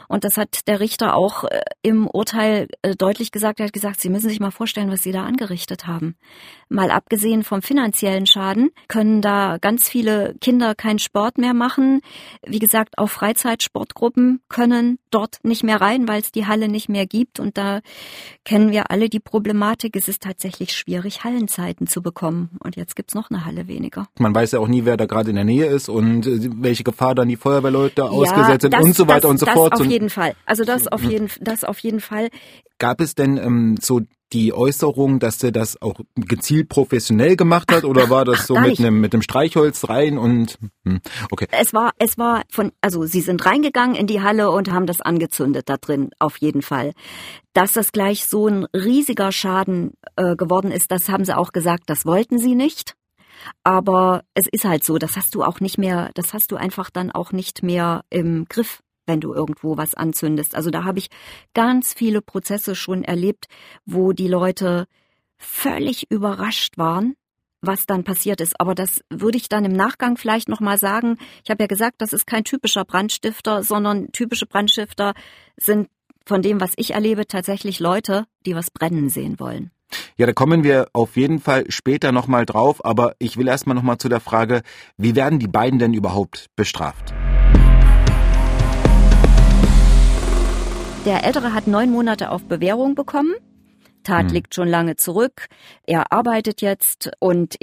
Und 0.09 0.25
das 0.25 0.37
hat 0.37 0.67
der 0.69 0.81
Richter 0.81 1.15
auch 1.15 1.45
äh, 1.45 1.61
im 1.83 2.07
Urteil 2.07 2.69
äh, 2.83 2.95
deutlich 2.95 3.33
gesagt, 3.33 3.61
er 3.61 3.67
hat 3.67 3.73
gesagt, 3.73 4.01
Sie 4.01 4.11
müssen 4.11 4.29
sich 4.29 4.41
mal 4.41 4.51
vorstellen, 4.51 4.91
was 4.91 5.03
Sie 5.03 5.13
da 5.13 5.25
angerichtet 5.25 5.87
haben. 5.87 6.17
Mal 6.69 6.91
abgesehen 6.91 7.43
vom 7.43 7.63
finanziellen 7.63 8.27
Schaden 8.27 8.71
können 8.89 9.23
da 9.23 9.59
ganz 9.61 9.89
viele 9.89 10.20
Kinder 10.41 10.75
keinen 10.75 10.99
Sport 10.99 11.39
mehr 11.39 11.55
machen. 11.55 12.01
Wie 12.47 12.59
gesagt, 12.59 12.99
auch 12.99 13.09
Freizeitsportgruppen 13.09 14.41
können 14.49 14.99
dort 15.11 15.39
nicht 15.43 15.65
mehr 15.65 15.81
rein, 15.81 16.09
weil 16.09 16.21
es 16.21 16.33
die 16.33 16.47
Halle 16.47 16.69
nicht 16.69 16.89
mehr 16.89 17.07
gibt. 17.07 17.41
Und 17.41 17.59
da 17.59 17.81
kennen 18.45 18.71
wir 18.71 18.91
alle 18.91 19.09
die 19.09 19.21
Problematik. 19.21 19.97
Es 19.97 20.09
ist 20.09 20.23
tatsächlich 20.23 20.73
schwierig, 20.73 21.25
Hallenzeiten 21.25 21.87
zu 21.87 22.03
bekommen. 22.03 22.59
Und 22.63 22.77
jetzt 22.77 22.97
gibt's 22.97 23.15
noch 23.15 23.31
eine 23.31 23.45
Halle 23.45 23.69
weniger. 23.69 24.07
Man 24.19 24.35
weiß 24.35 24.53
ja 24.53 24.61
auch 24.61 24.69
nie, 24.69 24.85
wer 24.85 24.97
da 24.97 25.07
gerade 25.07 25.31
in 25.31 25.37
der 25.37 25.45
Nähe 25.45 25.67
ist 25.67 25.89
und 25.89 26.27
äh, 26.27 26.49
welche 26.57 26.85
Gefahr 26.85 27.15
dann 27.15 27.29
die 27.29 27.37
Feuerwehrleute 27.37 28.03
ja, 28.03 28.09
ausgesetzt 28.09 28.63
sind 28.63 28.75
das, 28.75 28.85
und 28.85 28.95
so 28.95 29.09
weiter 29.09 29.23
das, 29.23 29.31
und 29.31 29.39
so 29.39 29.47
das 29.47 29.55
fort. 29.55 29.73
Das 29.73 29.81
auf 29.81 29.87
jeden 29.87 30.11
Fall. 30.11 30.35
Also 30.47 30.65
das 30.65 30.87
auf 30.89 31.03
jeden, 31.03 31.31
das 31.41 31.65
auf 31.65 31.79
jeden 31.81 32.01
Fall. 32.01 32.29
Gab 32.79 33.01
es 33.01 33.15
denn 33.15 33.37
ähm, 33.37 33.77
so 33.81 34.01
die 34.33 34.53
Äußerung, 34.53 35.19
dass 35.19 35.43
er 35.43 35.53
das 35.53 35.81
auch 35.83 36.01
gezielt 36.15 36.69
professionell 36.69 37.37
gemacht 37.37 37.73
hat 37.73 37.85
oder 37.85 38.11
war 38.11 38.25
das 38.25 38.47
so 38.47 38.59
mit 38.59 38.79
einem 38.79 39.01
mit 39.01 39.13
einem 39.13 39.23
Streichholz 39.23 39.89
rein 39.89 40.19
und 40.19 40.59
hm, 40.85 41.01
okay. 41.31 41.47
Es 41.51 41.75
war 41.75 41.93
es 41.99 42.17
war 42.19 42.43
von 42.51 42.73
also 42.81 43.05
sie 43.05 43.21
sind 43.21 43.45
reingegangen 43.45 43.97
in 43.97 44.07
die 44.07 44.23
Halle 44.23 44.51
und 44.51 44.71
haben 44.71 44.87
das 44.87 45.01
angezündet 45.01 45.69
da 45.69 45.77
drin 45.77 46.11
auf 46.19 46.37
jeden 46.39 46.63
Fall. 46.63 46.93
Dass 47.53 47.73
das 47.73 47.93
gleich 47.93 48.27
so 48.27 48.47
ein 48.47 48.67
riesiger 48.75 49.33
Schaden 49.33 49.95
äh, 50.17 50.37
geworden 50.37 50.71
ist, 50.71 50.93
das 50.93 51.09
haben 51.09 51.25
sie 51.25 51.37
auch 51.37 51.53
gesagt, 51.53 51.85
das 51.87 52.07
wollten 52.07 52.39
sie 52.39 52.55
nicht. 52.55 52.95
Aber 53.65 54.23
es 54.35 54.47
ist 54.47 54.65
halt 54.65 54.85
so, 54.85 54.99
das 54.99 55.17
hast 55.17 55.35
du 55.35 55.43
auch 55.43 55.61
nicht 55.61 55.79
mehr, 55.79 56.11
das 56.15 56.35
hast 56.35 56.53
du 56.53 56.57
einfach 56.57 56.91
dann 56.91 57.11
auch 57.11 57.33
nicht 57.33 57.63
mehr 57.63 58.05
im 58.11 58.45
Griff 58.49 58.83
wenn 59.11 59.21
du 59.21 59.35
irgendwo 59.35 59.77
was 59.77 59.95
anzündest. 59.95 60.55
Also 60.55 60.71
da 60.71 60.85
habe 60.85 61.01
ich 61.01 61.09
ganz 61.53 61.93
viele 61.93 62.23
Prozesse 62.23 62.77
schon 62.77 63.03
erlebt, 63.03 63.47
wo 63.85 64.13
die 64.13 64.29
Leute 64.29 64.87
völlig 65.37 66.09
überrascht 66.11 66.79
waren, 66.79 67.17
was 67.61 67.87
dann 67.87 68.05
passiert 68.05 68.41
ist. 68.41 68.61
Aber 68.61 68.77
das 68.77 69.03
würde 69.11 69.37
ich 69.37 69.49
dann 69.49 69.65
im 69.65 69.73
Nachgang 69.73 70.17
vielleicht 70.17 70.49
nochmal 70.49 70.79
sagen. 70.79 71.19
Ich 71.43 71.51
habe 71.51 71.65
ja 71.65 71.67
gesagt, 71.67 71.97
das 71.99 72.13
ist 72.13 72.27
kein 72.27 72.45
typischer 72.45 72.85
Brandstifter, 72.85 73.65
sondern 73.65 74.13
typische 74.13 74.47
Brandstifter 74.47 75.15
sind 75.57 75.89
von 76.25 76.41
dem, 76.41 76.61
was 76.61 76.75
ich 76.77 76.93
erlebe, 76.93 77.27
tatsächlich 77.27 77.81
Leute, 77.81 78.27
die 78.47 78.55
was 78.55 78.71
brennen 78.71 79.09
sehen 79.09 79.41
wollen. 79.41 79.73
Ja, 80.17 80.27
da 80.27 80.33
kommen 80.33 80.63
wir 80.63 80.87
auf 80.93 81.17
jeden 81.17 81.41
Fall 81.41 81.65
später 81.69 82.13
nochmal 82.13 82.47
drauf, 82.47 82.85
aber 82.85 83.17
ich 83.19 83.37
will 83.37 83.49
erstmal 83.49 83.75
nochmal 83.75 83.99
zu 83.99 84.09
der 84.09 84.21
Frage, 84.21 84.63
wie 84.97 85.17
werden 85.17 85.41
die 85.41 85.49
beiden 85.49 85.81
denn 85.81 85.95
überhaupt 85.95 86.47
bestraft? 86.55 87.13
Der 91.07 91.25
Ältere 91.25 91.55
hat 91.55 91.67
neun 91.67 91.91
Monate 91.91 92.31
auf 92.31 92.45
Bewährung 92.45 92.95
bekommen. 92.95 93.35
Tat 94.05 94.27
hm. 94.27 94.35
liegt 94.35 94.55
schon 94.55 94.69
lange 94.69 94.97
zurück. 94.97 95.47
Er 95.87 96.13
arbeitet 96.13 96.61
jetzt 96.61 97.11
und 97.21 97.57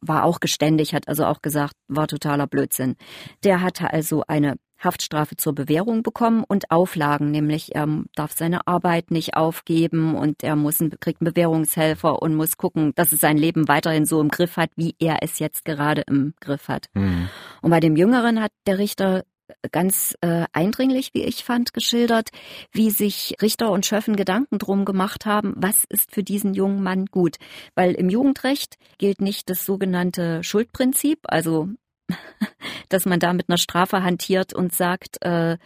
war 0.00 0.24
auch 0.24 0.40
geständig, 0.40 0.94
hat 0.94 1.08
also 1.08 1.24
auch 1.24 1.40
gesagt, 1.40 1.72
war 1.88 2.06
totaler 2.06 2.46
Blödsinn. 2.46 2.96
Der 3.42 3.62
hatte 3.62 3.92
also 3.92 4.22
eine 4.28 4.56
Haftstrafe 4.78 5.36
zur 5.36 5.54
Bewährung 5.54 6.02
bekommen 6.02 6.44
und 6.46 6.70
Auflagen, 6.70 7.30
nämlich 7.30 7.74
er 7.74 7.88
darf 8.14 8.32
seine 8.32 8.66
Arbeit 8.68 9.10
nicht 9.10 9.34
aufgeben 9.34 10.14
und 10.14 10.44
er 10.44 10.54
muss 10.54 10.80
einen, 10.80 10.90
kriegt 11.00 11.20
einen 11.20 11.32
Bewährungshelfer 11.32 12.22
und 12.22 12.36
muss 12.36 12.58
gucken, 12.58 12.92
dass 12.94 13.12
es 13.12 13.20
sein 13.20 13.38
Leben 13.38 13.66
weiterhin 13.66 14.04
so 14.04 14.20
im 14.20 14.28
Griff 14.28 14.56
hat, 14.56 14.70
wie 14.76 14.94
er 15.00 15.22
es 15.22 15.40
jetzt 15.40 15.64
gerade 15.64 16.02
im 16.02 16.34
Griff 16.40 16.68
hat. 16.68 16.86
Mhm. 16.94 17.28
Und 17.60 17.70
bei 17.70 17.80
dem 17.80 17.96
Jüngeren 17.96 18.40
hat 18.40 18.52
der 18.66 18.78
Richter 18.78 19.24
ganz 19.72 20.16
äh, 20.20 20.46
eindringlich, 20.52 21.10
wie 21.14 21.24
ich 21.24 21.44
fand, 21.44 21.72
geschildert, 21.72 22.30
wie 22.72 22.90
sich 22.90 23.36
Richter 23.40 23.70
und 23.70 23.86
Schöffen 23.86 24.16
Gedanken 24.16 24.58
drum 24.58 24.84
gemacht 24.84 25.26
haben, 25.26 25.54
was 25.56 25.84
ist 25.88 26.12
für 26.12 26.22
diesen 26.22 26.54
jungen 26.54 26.82
Mann 26.82 27.06
gut. 27.06 27.36
Weil 27.74 27.92
im 27.92 28.08
Jugendrecht 28.08 28.76
gilt 28.98 29.20
nicht 29.20 29.50
das 29.50 29.64
sogenannte 29.64 30.42
Schuldprinzip, 30.42 31.20
also 31.24 31.68
dass 32.88 33.04
man 33.04 33.20
da 33.20 33.32
mit 33.32 33.48
einer 33.48 33.58
Strafe 33.58 34.02
hantiert 34.02 34.52
und 34.52 34.74
sagt, 34.74 35.22
äh, 35.22 35.58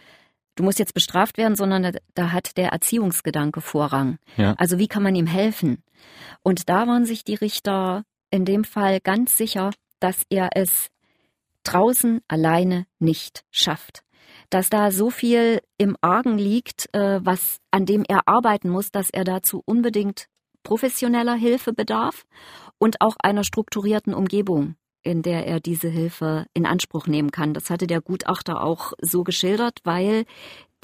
du 0.55 0.63
musst 0.63 0.79
jetzt 0.79 0.93
bestraft 0.93 1.37
werden, 1.37 1.55
sondern 1.55 1.97
da 2.13 2.31
hat 2.31 2.57
der 2.57 2.69
Erziehungsgedanke 2.69 3.61
Vorrang. 3.61 4.17
Ja. 4.37 4.53
Also 4.57 4.77
wie 4.77 4.87
kann 4.87 5.03
man 5.03 5.15
ihm 5.15 5.27
helfen? 5.27 5.83
Und 6.41 6.69
da 6.69 6.87
waren 6.87 7.05
sich 7.05 7.23
die 7.23 7.35
Richter 7.35 8.03
in 8.29 8.45
dem 8.45 8.63
Fall 8.63 8.99
ganz 8.99 9.37
sicher, 9.37 9.71
dass 9.99 10.23
er 10.29 10.49
es 10.55 10.89
draußen 11.63 12.21
alleine 12.27 12.85
nicht 12.99 13.43
schafft. 13.51 14.03
Dass 14.49 14.69
da 14.69 14.91
so 14.91 15.09
viel 15.09 15.61
im 15.77 15.97
Argen 16.01 16.37
liegt, 16.37 16.93
äh, 16.93 17.19
was 17.23 17.59
an 17.71 17.85
dem 17.85 18.03
er 18.07 18.27
arbeiten 18.27 18.69
muss, 18.69 18.91
dass 18.91 19.09
er 19.09 19.23
dazu 19.23 19.61
unbedingt 19.65 20.27
professioneller 20.63 21.35
Hilfe 21.35 21.73
bedarf 21.73 22.25
und 22.77 23.01
auch 23.01 23.15
einer 23.21 23.43
strukturierten 23.43 24.13
Umgebung, 24.13 24.75
in 25.01 25.21
der 25.21 25.45
er 25.45 25.59
diese 25.59 25.89
Hilfe 25.89 26.45
in 26.53 26.65
Anspruch 26.65 27.07
nehmen 27.07 27.31
kann. 27.31 27.53
Das 27.53 27.69
hatte 27.69 27.87
der 27.87 28.01
Gutachter 28.01 28.63
auch 28.63 28.93
so 29.01 29.23
geschildert, 29.23 29.79
weil 29.83 30.25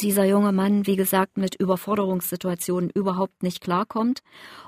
dieser 0.01 0.25
junge 0.25 0.51
Mann, 0.51 0.87
wie 0.87 0.95
gesagt, 0.95 1.37
mit 1.37 1.55
Überforderungssituationen 1.55 2.89
überhaupt 2.89 3.43
nicht 3.43 3.61
klarkommt 3.61 4.21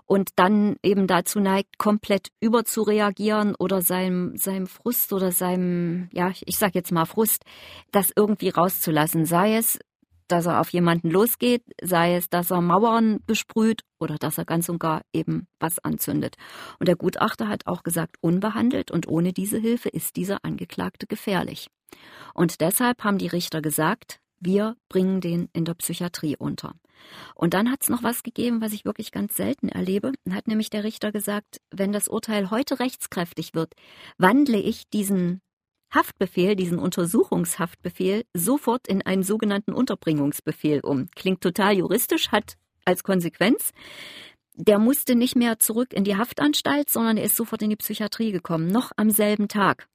und 0.06 0.30
dann 0.36 0.76
eben 0.84 1.08
dazu 1.08 1.40
neigt, 1.40 1.78
komplett 1.78 2.30
überzureagieren 2.40 3.56
oder 3.56 3.82
seinem, 3.82 4.36
seinem 4.38 4.68
Frust 4.68 5.14
oder 5.14 5.32
seinem, 5.32 6.10
ja, 6.12 6.32
ich 6.46 6.58
sag 6.58 6.76
jetzt 6.76 6.92
mal 6.92 7.06
Frust, 7.06 7.44
das 7.92 8.12
irgendwie 8.16 8.50
rauszulassen. 8.50 9.26
Sei 9.26 9.56
es, 9.56 9.80
dass 10.28 10.46
er 10.46 10.62
auf 10.62 10.70
jemanden 10.70 11.10
losgeht, 11.10 11.64
sei 11.82 12.16
es, 12.16 12.30
dass 12.30 12.52
er 12.52 12.62
Mauern 12.62 13.20
besprüht 13.26 13.82
oder 14.00 14.16
dass 14.16 14.38
er 14.38 14.46
ganz 14.46 14.70
und 14.70 14.80
gar 14.80 15.02
eben 15.14 15.48
was 15.60 15.80
anzündet. 15.80 16.36
Und 16.80 16.88
der 16.88 16.96
Gutachter 16.96 17.48
hat 17.48 17.68
auch 17.68 17.84
gesagt, 17.84 18.16
unbehandelt 18.22 18.92
und 18.92 19.08
ohne 19.08 19.34
diese 19.34 19.58
Hilfe 19.58 19.90
ist 19.90 20.16
dieser 20.16 20.44
Angeklagte 20.44 21.08
gefährlich. 21.08 21.68
Und 22.34 22.62
deshalb 22.62 23.04
haben 23.04 23.18
die 23.18 23.28
Richter 23.28 23.62
gesagt, 23.62 24.22
wir 24.42 24.76
bringen 24.90 25.22
den 25.22 25.50
in 25.54 25.66
der 25.66 25.76
Psychiatrie 25.76 26.36
unter. 26.36 26.76
Und 27.36 27.54
dann 27.54 27.72
hat 27.72 27.84
es 27.84 27.90
noch 27.90 28.04
was 28.04 28.24
gegeben, 28.24 28.62
was 28.62 28.74
ich 28.74 28.86
wirklich 28.86 29.12
ganz 29.12 29.36
selten 29.36 29.70
erlebe. 29.70 30.12
Hat 30.30 30.48
nämlich 30.48 30.70
der 30.70 30.84
Richter 30.84 31.12
gesagt, 31.12 31.62
wenn 31.72 31.92
das 31.92 32.08
Urteil 32.08 32.52
heute 32.52 32.80
rechtskräftig 32.80 33.54
wird, 33.54 33.74
wandle 34.18 34.60
ich 34.60 34.90
diesen 34.90 35.42
Haftbefehl, 35.94 36.56
diesen 36.56 36.80
Untersuchungshaftbefehl, 36.80 38.24
sofort 38.34 38.88
in 38.88 39.02
einen 39.02 39.24
sogenannten 39.24 39.74
Unterbringungsbefehl 39.74 40.82
um. 40.82 41.10
Klingt 41.16 41.42
total 41.42 41.78
juristisch, 41.78 42.32
hat 42.32 42.56
als 42.86 43.04
Konsequenz, 43.04 43.72
der 44.56 44.80
musste 44.80 45.16
nicht 45.16 45.36
mehr 45.36 45.60
zurück 45.60 45.94
in 45.94 46.04
die 46.04 46.18
Haftanstalt, 46.18 46.90
sondern 46.90 47.18
er 47.18 47.26
ist 47.26 47.36
sofort 47.36 47.62
in 47.62 47.70
die 47.70 47.76
Psychiatrie 47.76 48.32
gekommen, 48.32 48.68
noch 48.68 48.92
am 48.96 49.10
selben 49.10 49.48
Tag. 49.48 49.88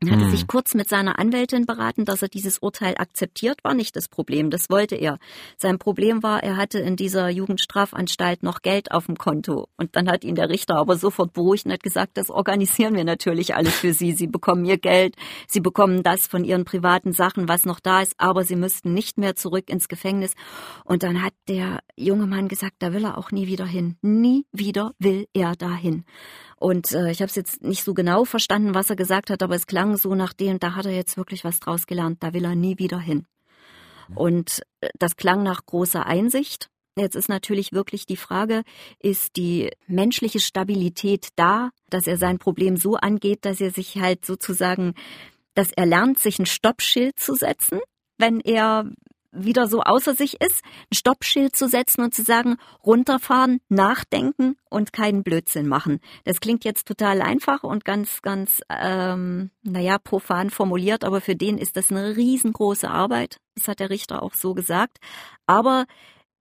Er 0.00 0.12
hatte 0.12 0.26
hm. 0.26 0.30
sich 0.30 0.46
kurz 0.46 0.74
mit 0.74 0.88
seiner 0.88 1.18
Anwältin 1.18 1.66
beraten, 1.66 2.04
dass 2.04 2.22
er 2.22 2.28
dieses 2.28 2.58
Urteil 2.58 2.94
akzeptiert, 2.98 3.64
war 3.64 3.74
nicht 3.74 3.96
das 3.96 4.06
Problem. 4.06 4.48
Das 4.48 4.70
wollte 4.70 4.94
er. 4.94 5.18
Sein 5.56 5.80
Problem 5.80 6.22
war, 6.22 6.40
er 6.40 6.56
hatte 6.56 6.78
in 6.78 6.94
dieser 6.94 7.28
Jugendstrafanstalt 7.30 8.44
noch 8.44 8.62
Geld 8.62 8.92
auf 8.92 9.06
dem 9.06 9.16
Konto. 9.16 9.66
Und 9.76 9.96
dann 9.96 10.08
hat 10.08 10.22
ihn 10.22 10.36
der 10.36 10.50
Richter 10.50 10.76
aber 10.76 10.96
sofort 10.96 11.32
beruhigt 11.32 11.66
und 11.66 11.72
hat 11.72 11.82
gesagt, 11.82 12.16
das 12.16 12.30
organisieren 12.30 12.94
wir 12.94 13.02
natürlich 13.02 13.56
alles 13.56 13.74
für 13.74 13.92
Sie. 13.92 14.12
Sie 14.12 14.28
bekommen 14.28 14.64
Ihr 14.66 14.78
Geld, 14.78 15.16
Sie 15.48 15.60
bekommen 15.60 16.04
das 16.04 16.28
von 16.28 16.44
Ihren 16.44 16.64
privaten 16.64 17.12
Sachen, 17.12 17.48
was 17.48 17.64
noch 17.64 17.80
da 17.80 18.00
ist, 18.00 18.14
aber 18.18 18.44
Sie 18.44 18.56
müssten 18.56 18.94
nicht 18.94 19.18
mehr 19.18 19.34
zurück 19.34 19.68
ins 19.68 19.88
Gefängnis. 19.88 20.34
Und 20.84 21.02
dann 21.02 21.24
hat 21.24 21.34
der 21.48 21.80
junge 21.96 22.26
Mann 22.26 22.46
gesagt, 22.46 22.76
da 22.78 22.92
will 22.92 23.04
er 23.04 23.18
auch 23.18 23.32
nie 23.32 23.48
wieder 23.48 23.66
hin. 23.66 23.96
Nie 24.00 24.46
wieder 24.52 24.92
will 25.00 25.26
er 25.32 25.56
dahin. 25.56 26.04
Und 26.58 26.92
äh, 26.92 27.10
ich 27.10 27.20
habe 27.20 27.28
es 27.28 27.36
jetzt 27.36 27.62
nicht 27.62 27.84
so 27.84 27.94
genau 27.94 28.24
verstanden, 28.24 28.74
was 28.74 28.90
er 28.90 28.96
gesagt 28.96 29.30
hat, 29.30 29.42
aber 29.42 29.54
es 29.54 29.66
klang 29.66 29.96
so 29.96 30.14
nach 30.14 30.32
dem, 30.32 30.58
da 30.58 30.74
hat 30.74 30.86
er 30.86 30.92
jetzt 30.92 31.16
wirklich 31.16 31.44
was 31.44 31.60
draus 31.60 31.86
gelernt, 31.86 32.22
da 32.22 32.32
will 32.32 32.44
er 32.44 32.56
nie 32.56 32.78
wieder 32.78 32.98
hin. 32.98 33.26
Und 34.14 34.62
äh, 34.80 34.88
das 34.98 35.16
klang 35.16 35.42
nach 35.42 35.64
großer 35.66 36.06
Einsicht. 36.06 36.68
Jetzt 36.96 37.14
ist 37.14 37.28
natürlich 37.28 37.72
wirklich 37.72 38.06
die 38.06 38.16
Frage, 38.16 38.62
ist 38.98 39.36
die 39.36 39.70
menschliche 39.86 40.40
Stabilität 40.40 41.28
da, 41.36 41.70
dass 41.90 42.08
er 42.08 42.16
sein 42.16 42.38
Problem 42.38 42.76
so 42.76 42.96
angeht, 42.96 43.44
dass 43.44 43.60
er 43.60 43.70
sich 43.70 43.98
halt 43.98 44.24
sozusagen, 44.24 44.94
dass 45.54 45.70
er 45.70 45.86
lernt, 45.86 46.18
sich 46.18 46.40
ein 46.40 46.46
Stoppschild 46.46 47.20
zu 47.20 47.34
setzen, 47.34 47.78
wenn 48.18 48.40
er 48.40 48.90
wieder 49.32 49.66
so 49.66 49.82
außer 49.82 50.14
sich 50.14 50.40
ist, 50.40 50.62
ein 50.90 50.94
Stoppschild 50.94 51.54
zu 51.54 51.68
setzen 51.68 52.02
und 52.02 52.14
zu 52.14 52.22
sagen, 52.22 52.56
runterfahren, 52.84 53.60
nachdenken 53.68 54.56
und 54.70 54.92
keinen 54.92 55.22
Blödsinn 55.22 55.68
machen. 55.68 56.00
Das 56.24 56.40
klingt 56.40 56.64
jetzt 56.64 56.86
total 56.86 57.20
einfach 57.20 57.62
und 57.62 57.84
ganz, 57.84 58.22
ganz, 58.22 58.60
ähm, 58.70 59.50
naja, 59.62 59.98
profan 59.98 60.50
formuliert, 60.50 61.04
aber 61.04 61.20
für 61.20 61.36
den 61.36 61.58
ist 61.58 61.76
das 61.76 61.90
eine 61.90 62.16
riesengroße 62.16 62.90
Arbeit. 62.90 63.38
Das 63.54 63.68
hat 63.68 63.80
der 63.80 63.90
Richter 63.90 64.22
auch 64.22 64.34
so 64.34 64.54
gesagt. 64.54 64.98
Aber 65.46 65.86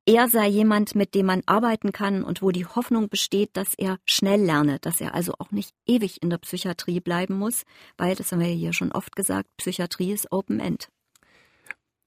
er 0.06 0.30
sei 0.30 0.48
jemand, 0.48 0.96
mit 0.96 1.16
dem 1.16 1.26
man 1.26 1.42
arbeiten 1.48 1.92
kann 1.92 2.24
und 2.24 2.42
wo 2.42 2.52
die 2.52 2.66
Hoffnung 2.66 3.10
besteht, 3.10 3.50
dass 3.58 3.74
er 3.74 3.98
schnell 4.06 4.42
lerne, 4.42 4.80
dass 4.80 5.02
er 5.02 5.14
also 5.14 5.34
auch 5.38 5.52
nicht 5.52 5.72
ewig 5.86 6.24
in 6.24 6.30
der 6.30 6.38
Psychiatrie 6.38 7.02
bleiben 7.02 7.38
muss, 7.38 7.64
weil, 7.98 8.16
das 8.16 8.32
haben 8.32 8.40
wir 8.40 8.48
ja 8.48 8.56
hier 8.56 8.74
schon 8.74 8.94
oft 8.94 9.18
gesagt, 9.18 9.50
Psychiatrie 9.58 10.14
ist 10.14 10.32
Open 10.32 10.62
End 10.62 10.88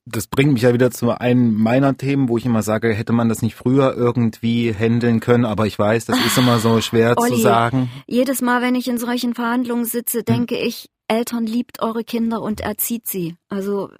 das 0.06 0.26
bringt 0.26 0.52
mich 0.52 0.62
ja 0.62 0.72
wieder 0.72 0.90
zu 0.90 1.10
einem 1.10 1.54
meiner 1.54 1.96
Themen, 1.96 2.28
wo 2.28 2.38
ich 2.38 2.46
immer 2.46 2.62
sage, 2.62 2.92
hätte 2.92 3.12
man 3.12 3.28
das 3.28 3.42
nicht 3.42 3.54
früher 3.54 3.94
irgendwie 3.96 4.72
handeln 4.72 5.20
können, 5.20 5.44
aber 5.44 5.66
ich 5.66 5.78
weiß, 5.78 6.06
das 6.06 6.18
ist 6.24 6.38
immer 6.38 6.58
so 6.58 6.80
schwer 6.80 7.14
Olli, 7.16 7.34
zu 7.34 7.40
sagen. 7.40 7.90
Jedes 8.06 8.42
Mal, 8.42 8.62
wenn 8.62 8.74
ich 8.74 8.88
in 8.88 8.98
solchen 8.98 9.34
Verhandlungen 9.34 9.84
sitze, 9.84 10.18
hm. 10.18 10.24
denke 10.24 10.56
hm. 10.56 10.66
ich, 10.66 10.88
Eltern 11.08 11.44
liebt 11.44 11.82
eure 11.82 12.04
Kinder 12.04 12.40
und 12.40 12.60
erzieht 12.60 13.08
sie. 13.08 13.34
Also 13.48 13.90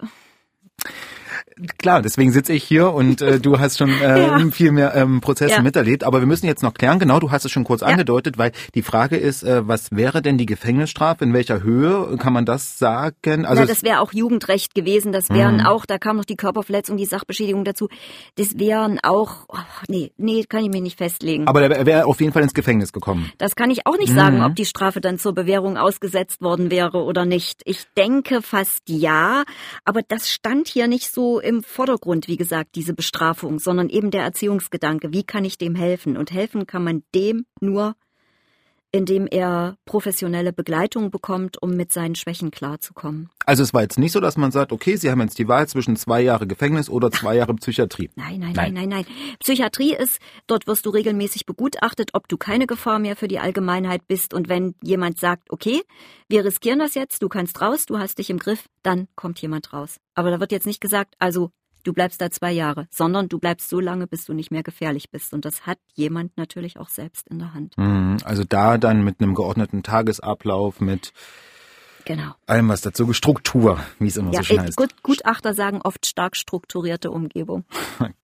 Klar, 1.77 2.01
deswegen 2.01 2.31
sitze 2.31 2.53
ich 2.53 2.63
hier 2.63 2.93
und 2.93 3.21
äh, 3.21 3.39
du 3.39 3.59
hast 3.59 3.77
schon 3.77 3.89
äh, 4.01 4.21
ja. 4.21 4.39
viel 4.51 4.71
mehr 4.71 4.95
ähm, 4.95 5.21
Prozesse 5.21 5.55
ja. 5.55 5.61
miterlebt. 5.61 6.03
Aber 6.03 6.19
wir 6.19 6.27
müssen 6.27 6.45
jetzt 6.45 6.63
noch 6.63 6.73
klären, 6.73 6.99
genau, 6.99 7.19
du 7.19 7.31
hast 7.31 7.45
es 7.45 7.51
schon 7.51 7.63
kurz 7.63 7.81
ja. 7.81 7.87
angedeutet, 7.87 8.37
weil 8.37 8.51
die 8.75 8.81
Frage 8.81 9.17
ist, 9.17 9.43
äh, 9.43 9.67
was 9.67 9.91
wäre 9.91 10.21
denn 10.21 10.37
die 10.37 10.45
Gefängnisstrafe? 10.45 11.23
In 11.23 11.33
welcher 11.33 11.63
Höhe 11.63 12.17
kann 12.17 12.33
man 12.33 12.45
das 12.45 12.77
sagen? 12.79 13.45
Also 13.45 13.61
Na, 13.61 13.67
das 13.67 13.83
wäre 13.83 13.99
auch 13.99 14.13
Jugendrecht 14.13 14.73
gewesen. 14.75 15.11
Das 15.11 15.29
wären 15.29 15.57
mhm. 15.57 15.65
auch, 15.65 15.85
da 15.85 15.97
kam 15.97 16.17
noch 16.17 16.25
die 16.25 16.35
Körperverletzung, 16.35 16.97
die 16.97 17.05
Sachbeschädigung 17.05 17.65
dazu. 17.65 17.89
Das 18.35 18.57
wären 18.57 18.99
auch, 19.03 19.45
oh, 19.49 19.57
nee, 19.87 20.11
nee, 20.17 20.45
kann 20.47 20.63
ich 20.63 20.69
mir 20.69 20.81
nicht 20.81 20.97
festlegen. 20.97 21.47
Aber 21.47 21.67
der 21.67 21.85
wäre 21.85 22.05
auf 22.05 22.19
jeden 22.21 22.33
Fall 22.33 22.43
ins 22.43 22.53
Gefängnis 22.53 22.93
gekommen. 22.93 23.31
Das 23.37 23.55
kann 23.55 23.71
ich 23.71 23.85
auch 23.85 23.97
nicht 23.97 24.11
mhm. 24.11 24.17
sagen, 24.17 24.43
ob 24.43 24.55
die 24.55 24.65
Strafe 24.65 25.01
dann 25.01 25.17
zur 25.17 25.33
Bewährung 25.33 25.77
ausgesetzt 25.77 26.41
worden 26.41 26.71
wäre 26.71 27.03
oder 27.03 27.25
nicht. 27.25 27.61
Ich 27.65 27.85
denke 27.97 28.41
fast 28.41 28.83
ja, 28.87 29.43
aber 29.83 30.01
das 30.07 30.29
stand 30.29 30.67
hier 30.67 30.87
nicht 30.87 31.11
so 31.11 31.40
im 31.41 31.63
Vordergrund, 31.63 32.27
wie 32.27 32.37
gesagt, 32.37 32.75
diese 32.75 32.93
Bestrafung, 32.93 33.59
sondern 33.59 33.89
eben 33.89 34.11
der 34.11 34.23
Erziehungsgedanke. 34.23 35.13
Wie 35.13 35.23
kann 35.23 35.45
ich 35.45 35.57
dem 35.57 35.75
helfen? 35.75 36.17
Und 36.17 36.31
helfen 36.31 36.67
kann 36.67 36.83
man 36.83 37.03
dem 37.13 37.45
nur, 37.59 37.95
indem 38.91 39.27
er 39.27 39.77
professionelle 39.85 40.51
Begleitung 40.51 41.11
bekommt, 41.11 41.61
um 41.61 41.71
mit 41.71 41.91
seinen 41.91 42.15
Schwächen 42.15 42.51
klarzukommen. 42.51 43.29
Also 43.45 43.63
es 43.63 43.73
war 43.73 43.81
jetzt 43.81 43.97
nicht 43.97 44.11
so, 44.11 44.19
dass 44.19 44.37
man 44.37 44.51
sagt, 44.51 44.71
okay, 44.71 44.97
Sie 44.97 45.09
haben 45.09 45.21
jetzt 45.21 45.39
die 45.39 45.47
Wahl 45.47 45.67
zwischen 45.67 45.95
zwei 45.95 46.21
Jahre 46.21 46.45
Gefängnis 46.45 46.89
oder 46.89 47.11
zwei 47.11 47.35
Jahre 47.35 47.53
Psychiatrie. 47.55 48.09
Nein, 48.15 48.39
nein, 48.39 48.53
nein, 48.53 48.73
nein, 48.73 48.89
nein, 48.89 49.05
nein. 49.07 49.37
Psychiatrie 49.39 49.95
ist, 49.95 50.19
dort 50.47 50.67
wirst 50.67 50.85
du 50.85 50.89
regelmäßig 50.89 51.45
begutachtet, 51.45 52.11
ob 52.13 52.27
du 52.27 52.37
keine 52.37 52.67
Gefahr 52.67 52.99
mehr 52.99 53.15
für 53.15 53.27
die 53.27 53.39
Allgemeinheit 53.39 54.07
bist. 54.07 54.33
Und 54.33 54.49
wenn 54.49 54.75
jemand 54.83 55.19
sagt, 55.19 55.51
okay, 55.51 55.81
wir 56.27 56.43
riskieren 56.43 56.79
das 56.79 56.93
jetzt, 56.93 57.23
du 57.23 57.29
kannst 57.29 57.61
raus, 57.61 57.85
du 57.85 57.97
hast 57.97 58.17
dich 58.17 58.29
im 58.29 58.39
Griff, 58.39 58.65
dann 58.83 59.07
kommt 59.15 59.41
jemand 59.41 59.73
raus. 59.73 59.97
Aber 60.15 60.31
da 60.31 60.39
wird 60.39 60.51
jetzt 60.51 60.67
nicht 60.67 60.81
gesagt, 60.81 61.15
also 61.19 61.51
du 61.83 61.93
bleibst 61.93 62.21
da 62.21 62.29
zwei 62.29 62.51
Jahre, 62.51 62.87
sondern 62.91 63.29
du 63.29 63.39
bleibst 63.39 63.69
so 63.69 63.79
lange, 63.79 64.07
bis 64.07 64.25
du 64.25 64.33
nicht 64.33 64.51
mehr 64.51 64.63
gefährlich 64.63 65.09
bist. 65.11 65.33
Und 65.33 65.45
das 65.45 65.65
hat 65.65 65.79
jemand 65.93 66.37
natürlich 66.37 66.79
auch 66.79 66.89
selbst 66.89 67.27
in 67.29 67.39
der 67.39 67.53
Hand. 67.53 67.77
Mhm, 67.77 68.17
also 68.23 68.43
da 68.43 68.77
dann 68.77 69.03
mit 69.03 69.21
einem 69.21 69.35
geordneten 69.35 69.83
Tagesablauf, 69.83 70.81
mit 70.81 71.13
Genau. 72.05 72.33
Allem, 72.47 72.67
was 72.69 72.81
dazu 72.81 73.13
Struktur, 73.13 73.79
wie 73.99 74.07
es 74.07 74.17
immer 74.17 74.33
ja, 74.33 74.39
so 74.39 74.45
schön 74.45 74.61
heißt. 74.61 74.75
Gut, 74.75 75.03
Gutachter 75.03 75.53
sagen 75.53 75.81
oft 75.83 76.05
stark 76.05 76.35
strukturierte 76.35 77.11
Umgebung. 77.11 77.65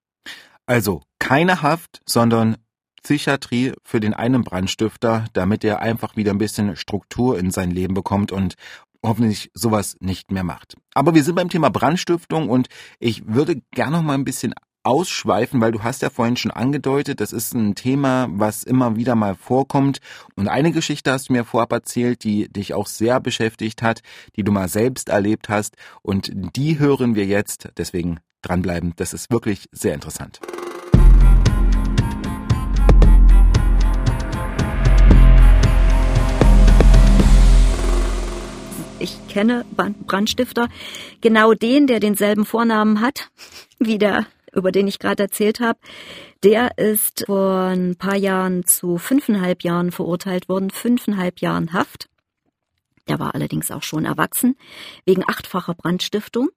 Also 0.69 1.01
keine 1.17 1.61
Haft, 1.61 2.01
sondern 2.05 2.57
Psychiatrie 3.01 3.71
für 3.85 4.01
den 4.01 4.13
einen 4.13 4.43
Brandstifter, 4.43 5.23
damit 5.31 5.63
er 5.63 5.79
einfach 5.79 6.17
wieder 6.17 6.31
ein 6.31 6.37
bisschen 6.37 6.75
Struktur 6.75 7.39
in 7.39 7.51
sein 7.51 7.71
Leben 7.71 7.93
bekommt 7.93 8.33
und 8.33 8.55
hoffentlich 9.03 9.51
sowas 9.53 9.97
nicht 9.99 10.31
mehr 10.31 10.43
macht. 10.43 10.75
Aber 10.93 11.15
wir 11.15 11.23
sind 11.23 11.35
beim 11.35 11.49
Thema 11.49 11.69
Brandstiftung 11.69 12.49
und 12.49 12.67
ich 12.99 13.27
würde 13.27 13.61
gerne 13.71 13.97
noch 13.97 14.03
mal 14.03 14.15
ein 14.15 14.25
bisschen 14.25 14.53
ausschweifen, 14.87 15.59
weil 15.59 15.73
du 15.73 15.83
hast 15.83 16.01
ja 16.01 16.09
vorhin 16.09 16.37
schon 16.37 16.51
angedeutet, 16.51 17.19
das 17.19 17.33
ist 17.33 17.53
ein 17.53 17.75
Thema, 17.75 18.27
was 18.31 18.63
immer 18.63 18.95
wieder 18.95 19.15
mal 19.15 19.35
vorkommt. 19.35 19.99
Und 20.35 20.47
eine 20.47 20.71
Geschichte 20.71 21.11
hast 21.11 21.27
du 21.27 21.33
mir 21.33 21.43
vorab 21.43 21.73
erzählt, 21.73 22.23
die 22.23 22.47
dich 22.47 22.73
auch 22.73 22.87
sehr 22.87 23.19
beschäftigt 23.19 23.81
hat, 23.81 24.01
die 24.37 24.43
du 24.43 24.51
mal 24.53 24.69
selbst 24.69 25.09
erlebt 25.09 25.49
hast. 25.49 25.75
Und 26.01 26.31
die 26.55 26.79
hören 26.79 27.15
wir 27.15 27.25
jetzt. 27.25 27.69
Deswegen 27.77 28.19
dranbleiben. 28.41 28.93
Das 28.95 29.13
ist 29.13 29.29
wirklich 29.29 29.67
sehr 29.73 29.93
interessant. 29.93 30.39
Ich 39.07 39.33
kenne 39.33 39.65
Brandstifter, 39.75 40.67
genau 41.21 41.53
den, 41.53 41.87
der 41.87 41.99
denselben 41.99 42.45
Vornamen 42.45 43.01
hat 43.01 43.29
wie 43.79 43.97
der, 43.97 44.25
über 44.53 44.71
den 44.71 44.87
ich 44.87 44.99
gerade 44.99 45.23
erzählt 45.23 45.59
habe. 45.59 45.79
Der 46.43 46.77
ist 46.77 47.23
vor 47.25 47.61
ein 47.63 47.95
paar 47.95 48.15
Jahren 48.15 48.65
zu 48.65 48.97
fünfeinhalb 48.97 49.63
Jahren 49.63 49.91
verurteilt 49.91 50.49
worden, 50.49 50.69
fünfeinhalb 50.69 51.39
Jahren 51.39 51.73
Haft. 51.73 52.09
Der 53.07 53.19
war 53.19 53.33
allerdings 53.33 53.71
auch 53.71 53.83
schon 53.83 54.05
erwachsen, 54.05 54.55
wegen 55.05 55.23
achtfacher 55.27 55.73
Brandstiftung. 55.73 56.49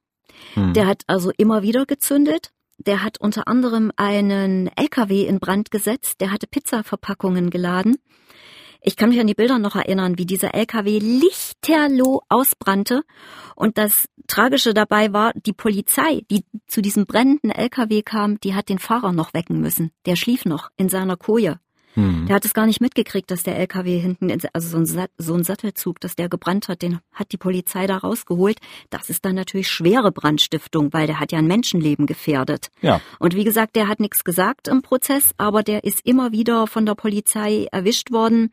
Hm. 0.54 0.74
Der 0.74 0.86
hat 0.86 1.02
also 1.06 1.30
immer 1.36 1.62
wieder 1.62 1.86
gezündet. 1.86 2.50
Der 2.78 3.02
hat 3.02 3.20
unter 3.20 3.46
anderem 3.46 3.92
einen 3.96 4.68
LKW 4.74 5.26
in 5.26 5.38
Brand 5.38 5.70
gesetzt. 5.70 6.20
Der 6.20 6.32
hatte 6.32 6.46
Pizzaverpackungen 6.46 7.50
geladen. 7.50 7.96
Ich 8.82 8.96
kann 8.96 9.10
mich 9.10 9.20
an 9.20 9.26
die 9.26 9.34
Bilder 9.34 9.58
noch 9.58 9.76
erinnern, 9.76 10.16
wie 10.16 10.26
dieser 10.26 10.54
LKW 10.54 10.98
lichterloh 10.98 12.22
ausbrannte. 12.28 13.02
Und 13.54 13.76
das 13.76 14.08
Tragische 14.26 14.72
dabei 14.72 15.12
war, 15.12 15.32
die 15.34 15.52
Polizei, 15.52 16.22
die 16.30 16.44
zu 16.66 16.80
diesem 16.80 17.04
brennenden 17.04 17.50
LKW 17.50 18.02
kam, 18.02 18.40
die 18.40 18.54
hat 18.54 18.68
den 18.68 18.78
Fahrer 18.78 19.12
noch 19.12 19.34
wecken 19.34 19.60
müssen. 19.60 19.90
Der 20.06 20.16
schlief 20.16 20.44
noch 20.44 20.70
in 20.76 20.88
seiner 20.88 21.16
Koje. 21.16 21.60
Hm. 21.94 22.26
Der 22.26 22.36
hat 22.36 22.44
es 22.44 22.54
gar 22.54 22.66
nicht 22.66 22.80
mitgekriegt, 22.80 23.30
dass 23.30 23.42
der 23.42 23.56
LKW 23.58 23.98
hinten, 23.98 24.30
also 24.52 24.68
so 24.68 24.98
ein, 24.98 25.08
so 25.18 25.34
ein 25.34 25.44
Sattelzug, 25.44 26.00
dass 26.00 26.16
der 26.16 26.28
gebrannt 26.28 26.68
hat, 26.68 26.82
den 26.82 27.00
hat 27.12 27.32
die 27.32 27.36
Polizei 27.36 27.86
da 27.86 27.98
rausgeholt. 27.98 28.58
Das 28.90 29.10
ist 29.10 29.24
dann 29.24 29.34
natürlich 29.34 29.68
schwere 29.68 30.12
Brandstiftung, 30.12 30.92
weil 30.92 31.06
der 31.06 31.20
hat 31.20 31.32
ja 31.32 31.38
ein 31.38 31.46
Menschenleben 31.46 32.06
gefährdet. 32.06 32.70
Ja. 32.80 33.00
Und 33.18 33.34
wie 33.34 33.44
gesagt, 33.44 33.76
der 33.76 33.88
hat 33.88 34.00
nichts 34.00 34.24
gesagt 34.24 34.68
im 34.68 34.82
Prozess, 34.82 35.34
aber 35.36 35.62
der 35.62 35.84
ist 35.84 36.06
immer 36.06 36.32
wieder 36.32 36.66
von 36.66 36.86
der 36.86 36.94
Polizei 36.94 37.66
erwischt 37.72 38.12
worden. 38.12 38.52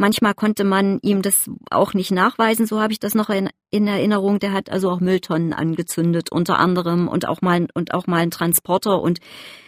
Manchmal 0.00 0.32
konnte 0.32 0.64
man 0.64 0.98
ihm 1.02 1.20
das 1.20 1.50
auch 1.70 1.92
nicht 1.92 2.10
nachweisen, 2.10 2.64
so 2.64 2.80
habe 2.80 2.90
ich 2.90 3.00
das 3.00 3.14
noch 3.14 3.28
in, 3.28 3.50
in, 3.68 3.86
Erinnerung. 3.86 4.38
Der 4.38 4.52
hat 4.52 4.70
also 4.70 4.88
auch 4.88 5.00
Mülltonnen 5.00 5.52
angezündet, 5.52 6.32
unter 6.32 6.58
anderem 6.58 7.06
und 7.06 7.28
auch 7.28 7.42
mal 7.42 7.66
und 7.74 7.92
auch 7.92 8.06
mal 8.06 8.20
einen 8.20 8.30
Transporter 8.30 9.02
und 9.02 9.18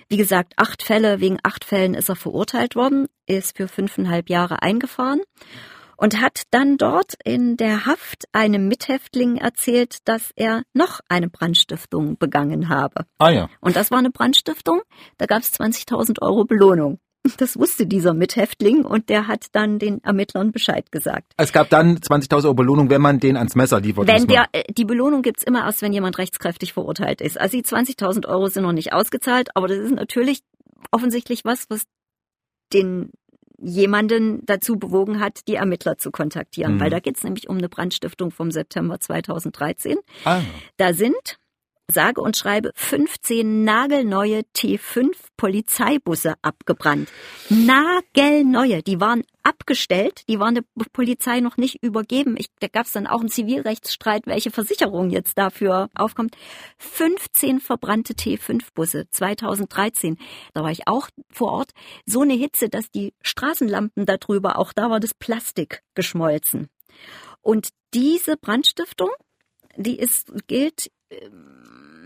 wie 0.08 0.16
gesagt, 0.16 0.54
acht 0.56 0.82
Fälle, 0.82 1.20
wegen 1.20 1.36
acht 1.42 1.66
Fällen 1.66 1.92
ist 1.92 2.08
er 2.08 2.16
verurteilt 2.16 2.76
worden, 2.76 3.08
ist 3.26 3.58
für 3.58 3.68
fünfeinhalb 3.68 4.30
Jahre 4.30 4.62
eingefahren 4.62 5.20
und 5.98 6.18
hat 6.18 6.44
dann 6.50 6.78
dort 6.78 7.12
in 7.24 7.58
der 7.58 7.84
Haft 7.84 8.24
einem 8.32 8.68
Mithäftling 8.68 9.36
erzählt, 9.36 9.98
dass 10.06 10.32
er 10.34 10.62
noch 10.72 11.00
eine 11.10 11.28
Brandstiftung 11.28 12.16
begangen 12.16 12.70
habe. 12.70 13.04
Ah 13.18 13.28
ja. 13.28 13.50
Und 13.60 13.76
das 13.76 13.90
war 13.90 13.98
eine 13.98 14.10
Brandstiftung, 14.10 14.80
da 15.18 15.26
gab 15.26 15.42
es 15.42 15.52
20.000 15.52 16.22
Euro 16.22 16.46
Belohnung. 16.46 17.00
Das 17.36 17.56
wusste 17.56 17.86
dieser 17.86 18.14
Mithäftling 18.14 18.84
und 18.84 19.08
der 19.08 19.28
hat 19.28 19.46
dann 19.52 19.78
den 19.78 20.02
Ermittlern 20.02 20.50
Bescheid 20.50 20.90
gesagt. 20.90 21.32
Es 21.36 21.52
gab 21.52 21.70
dann 21.70 21.98
20.000 21.98 22.44
Euro 22.44 22.54
Belohnung, 22.54 22.90
wenn 22.90 23.00
man 23.00 23.20
den 23.20 23.36
ans 23.36 23.54
Messer 23.54 23.80
liefert. 23.80 24.08
Wenn 24.08 24.26
der, 24.26 24.46
äh, 24.50 24.64
die 24.72 24.84
Belohnung 24.84 25.22
gibt's 25.22 25.44
immer 25.44 25.64
erst, 25.64 25.82
wenn 25.82 25.92
jemand 25.92 26.18
rechtskräftig 26.18 26.72
verurteilt 26.72 27.20
ist. 27.20 27.40
Also 27.40 27.56
die 27.56 27.64
20.000 27.64 28.26
Euro 28.26 28.48
sind 28.48 28.64
noch 28.64 28.72
nicht 28.72 28.92
ausgezahlt, 28.92 29.50
aber 29.54 29.68
das 29.68 29.78
ist 29.78 29.94
natürlich 29.94 30.40
offensichtlich 30.90 31.44
was, 31.44 31.70
was 31.70 31.84
den 32.72 33.10
jemanden 33.62 34.44
dazu 34.44 34.76
bewogen 34.76 35.20
hat, 35.20 35.46
die 35.46 35.54
Ermittler 35.54 35.96
zu 35.96 36.10
kontaktieren, 36.10 36.74
mhm. 36.74 36.80
weil 36.80 36.90
da 36.90 36.98
geht's 36.98 37.22
nämlich 37.22 37.48
um 37.48 37.58
eine 37.58 37.68
Brandstiftung 37.68 38.32
vom 38.32 38.50
September 38.50 38.98
2013. 38.98 39.98
Ah. 40.24 40.40
Da 40.76 40.92
sind 40.92 41.38
sage 41.90 42.20
und 42.20 42.36
schreibe 42.36 42.72
15 42.74 43.64
nagelneue 43.64 44.42
T5 44.56 45.10
Polizeibusse 45.36 46.34
abgebrannt. 46.42 47.08
Nagelneue, 47.48 48.82
die 48.82 49.00
waren 49.00 49.24
abgestellt, 49.42 50.22
die 50.28 50.38
waren 50.38 50.54
der 50.54 50.64
Polizei 50.92 51.40
noch 51.40 51.56
nicht 51.56 51.82
übergeben. 51.82 52.36
Ich, 52.38 52.46
da 52.60 52.68
gab 52.68 52.86
es 52.86 52.92
dann 52.92 53.06
auch 53.06 53.20
einen 53.20 53.28
Zivilrechtsstreit, 53.28 54.26
welche 54.26 54.50
Versicherung 54.50 55.10
jetzt 55.10 55.36
dafür 55.36 55.88
aufkommt. 55.94 56.36
15 56.78 57.60
verbrannte 57.60 58.14
T5-Busse 58.14 59.08
2013. 59.10 60.18
Da 60.54 60.62
war 60.62 60.70
ich 60.70 60.86
auch 60.86 61.08
vor 61.30 61.52
Ort. 61.52 61.70
So 62.06 62.22
eine 62.22 62.34
Hitze, 62.34 62.68
dass 62.68 62.90
die 62.90 63.14
Straßenlampen 63.22 64.06
darüber, 64.06 64.58
auch 64.58 64.72
da 64.72 64.90
war 64.90 65.00
das 65.00 65.14
Plastik 65.14 65.82
geschmolzen. 65.94 66.68
Und 67.40 67.70
diese 67.94 68.36
Brandstiftung, 68.36 69.10
die 69.76 69.98
ist, 69.98 70.32
gilt 70.46 70.90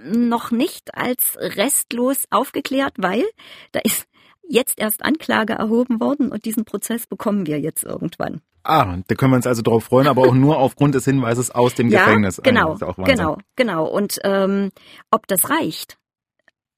noch 0.05 0.51
nicht 0.51 0.95
als 0.95 1.37
restlos 1.39 2.25
aufgeklärt, 2.31 2.95
weil 2.99 3.25
da 3.73 3.81
ist 3.81 4.07
jetzt 4.49 4.79
erst 4.79 5.05
Anklage 5.05 5.55
erhoben 5.55 6.01
worden 6.01 6.31
und 6.31 6.45
diesen 6.45 6.65
Prozess 6.65 7.07
bekommen 7.07 7.47
wir 7.47 7.61
jetzt 7.61 7.85
irgendwann. 7.85 8.41
Ah, 8.63 8.99
da 9.07 9.15
können 9.15 9.33
wir 9.33 9.37
uns 9.37 9.47
also 9.47 9.63
darauf 9.63 9.85
freuen, 9.85 10.09
aber 10.09 10.23
auch 10.23 10.35
nur 10.35 10.59
aufgrund 10.59 10.95
des 10.95 11.05
Hinweises 11.05 11.51
aus 11.51 11.75
dem 11.75 11.89
ja, 11.89 12.05
Gefängnis. 12.05 12.41
Genau, 12.43 12.75
genau, 12.75 13.39
genau. 13.55 13.87
Und 13.87 14.19
ähm, 14.25 14.71
ob 15.11 15.27
das 15.29 15.51
reicht, 15.51 15.99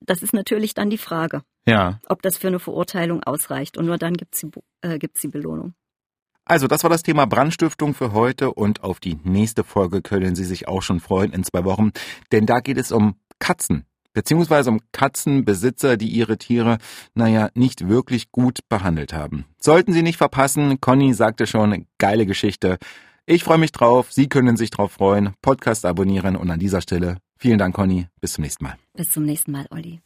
das 0.01 0.23
ist 0.23 0.35
natürlich 0.35 0.75
dann 0.75 0.91
die 0.91 0.99
Frage. 0.99 1.43
Ja. 1.67 2.01
Ob 2.09 2.23
das 2.23 2.37
für 2.37 2.49
eine 2.49 2.59
Verurteilung 2.59 3.23
ausreicht. 3.23 3.77
Und 3.77 3.87
nur 3.87 3.99
dann 3.99 4.14
gibt's 4.14 4.41
die, 4.41 4.51
äh, 4.83 4.99
gibt's 4.99 5.21
die 5.21 5.29
Belohnung. 5.29 5.75
Also, 6.49 6.67
das 6.67 6.83
war 6.83 6.89
das 6.89 7.03
Thema 7.03 7.27
Brandstiftung 7.27 7.93
für 7.93 8.13
heute 8.13 8.53
und 8.53 8.83
auf 8.83 9.01
die 9.01 9.19
nächste 9.23 9.65
Folge 9.65 10.01
können 10.01 10.35
Sie 10.35 10.45
sich 10.45 10.67
auch 10.67 10.81
schon 10.81 10.99
freuen 10.99 11.33
in 11.33 11.45
zwei 11.45 11.65
Wochen, 11.65 11.91
denn 12.33 12.47
da 12.47 12.61
geht 12.61 12.79
es 12.79 12.91
um 12.91 13.17
Katzen 13.39 13.85
beziehungsweise 14.15 14.71
um 14.71 14.81
Katzenbesitzer, 14.91 15.97
die 15.97 16.09
ihre 16.09 16.39
Tiere, 16.39 16.79
naja, 17.15 17.51
nicht 17.55 17.89
wirklich 17.89 18.33
gut 18.33 18.61
behandelt 18.69 19.13
haben. 19.13 19.45
Sollten 19.61 19.93
Sie 19.93 20.03
nicht 20.03 20.17
verpassen, 20.17 20.81
Conny 20.81 21.15
sagte 21.15 21.47
schon, 21.47 21.87
geile 21.99 22.27
Geschichte. 22.27 22.79
Ich 23.27 23.45
freue 23.45 23.59
mich 23.59 23.71
drauf, 23.71 24.11
Sie 24.11 24.29
können 24.29 24.57
sich 24.57 24.71
drauf 24.71 24.91
freuen, 24.91 25.35
Podcast 25.41 25.87
abonnieren 25.87 26.35
und 26.35 26.51
an 26.51 26.59
dieser 26.59 26.81
Stelle 26.81 27.19
vielen 27.37 27.59
Dank, 27.59 27.77
Conny, 27.77 28.09
bis 28.21 28.33
zum 28.33 28.43
nächsten 28.43 28.65
Mal. 28.65 28.77
Bis 28.95 29.11
zum 29.11 29.25
nächsten 29.25 29.53
Mal, 29.53 29.67
Olli. 29.71 30.01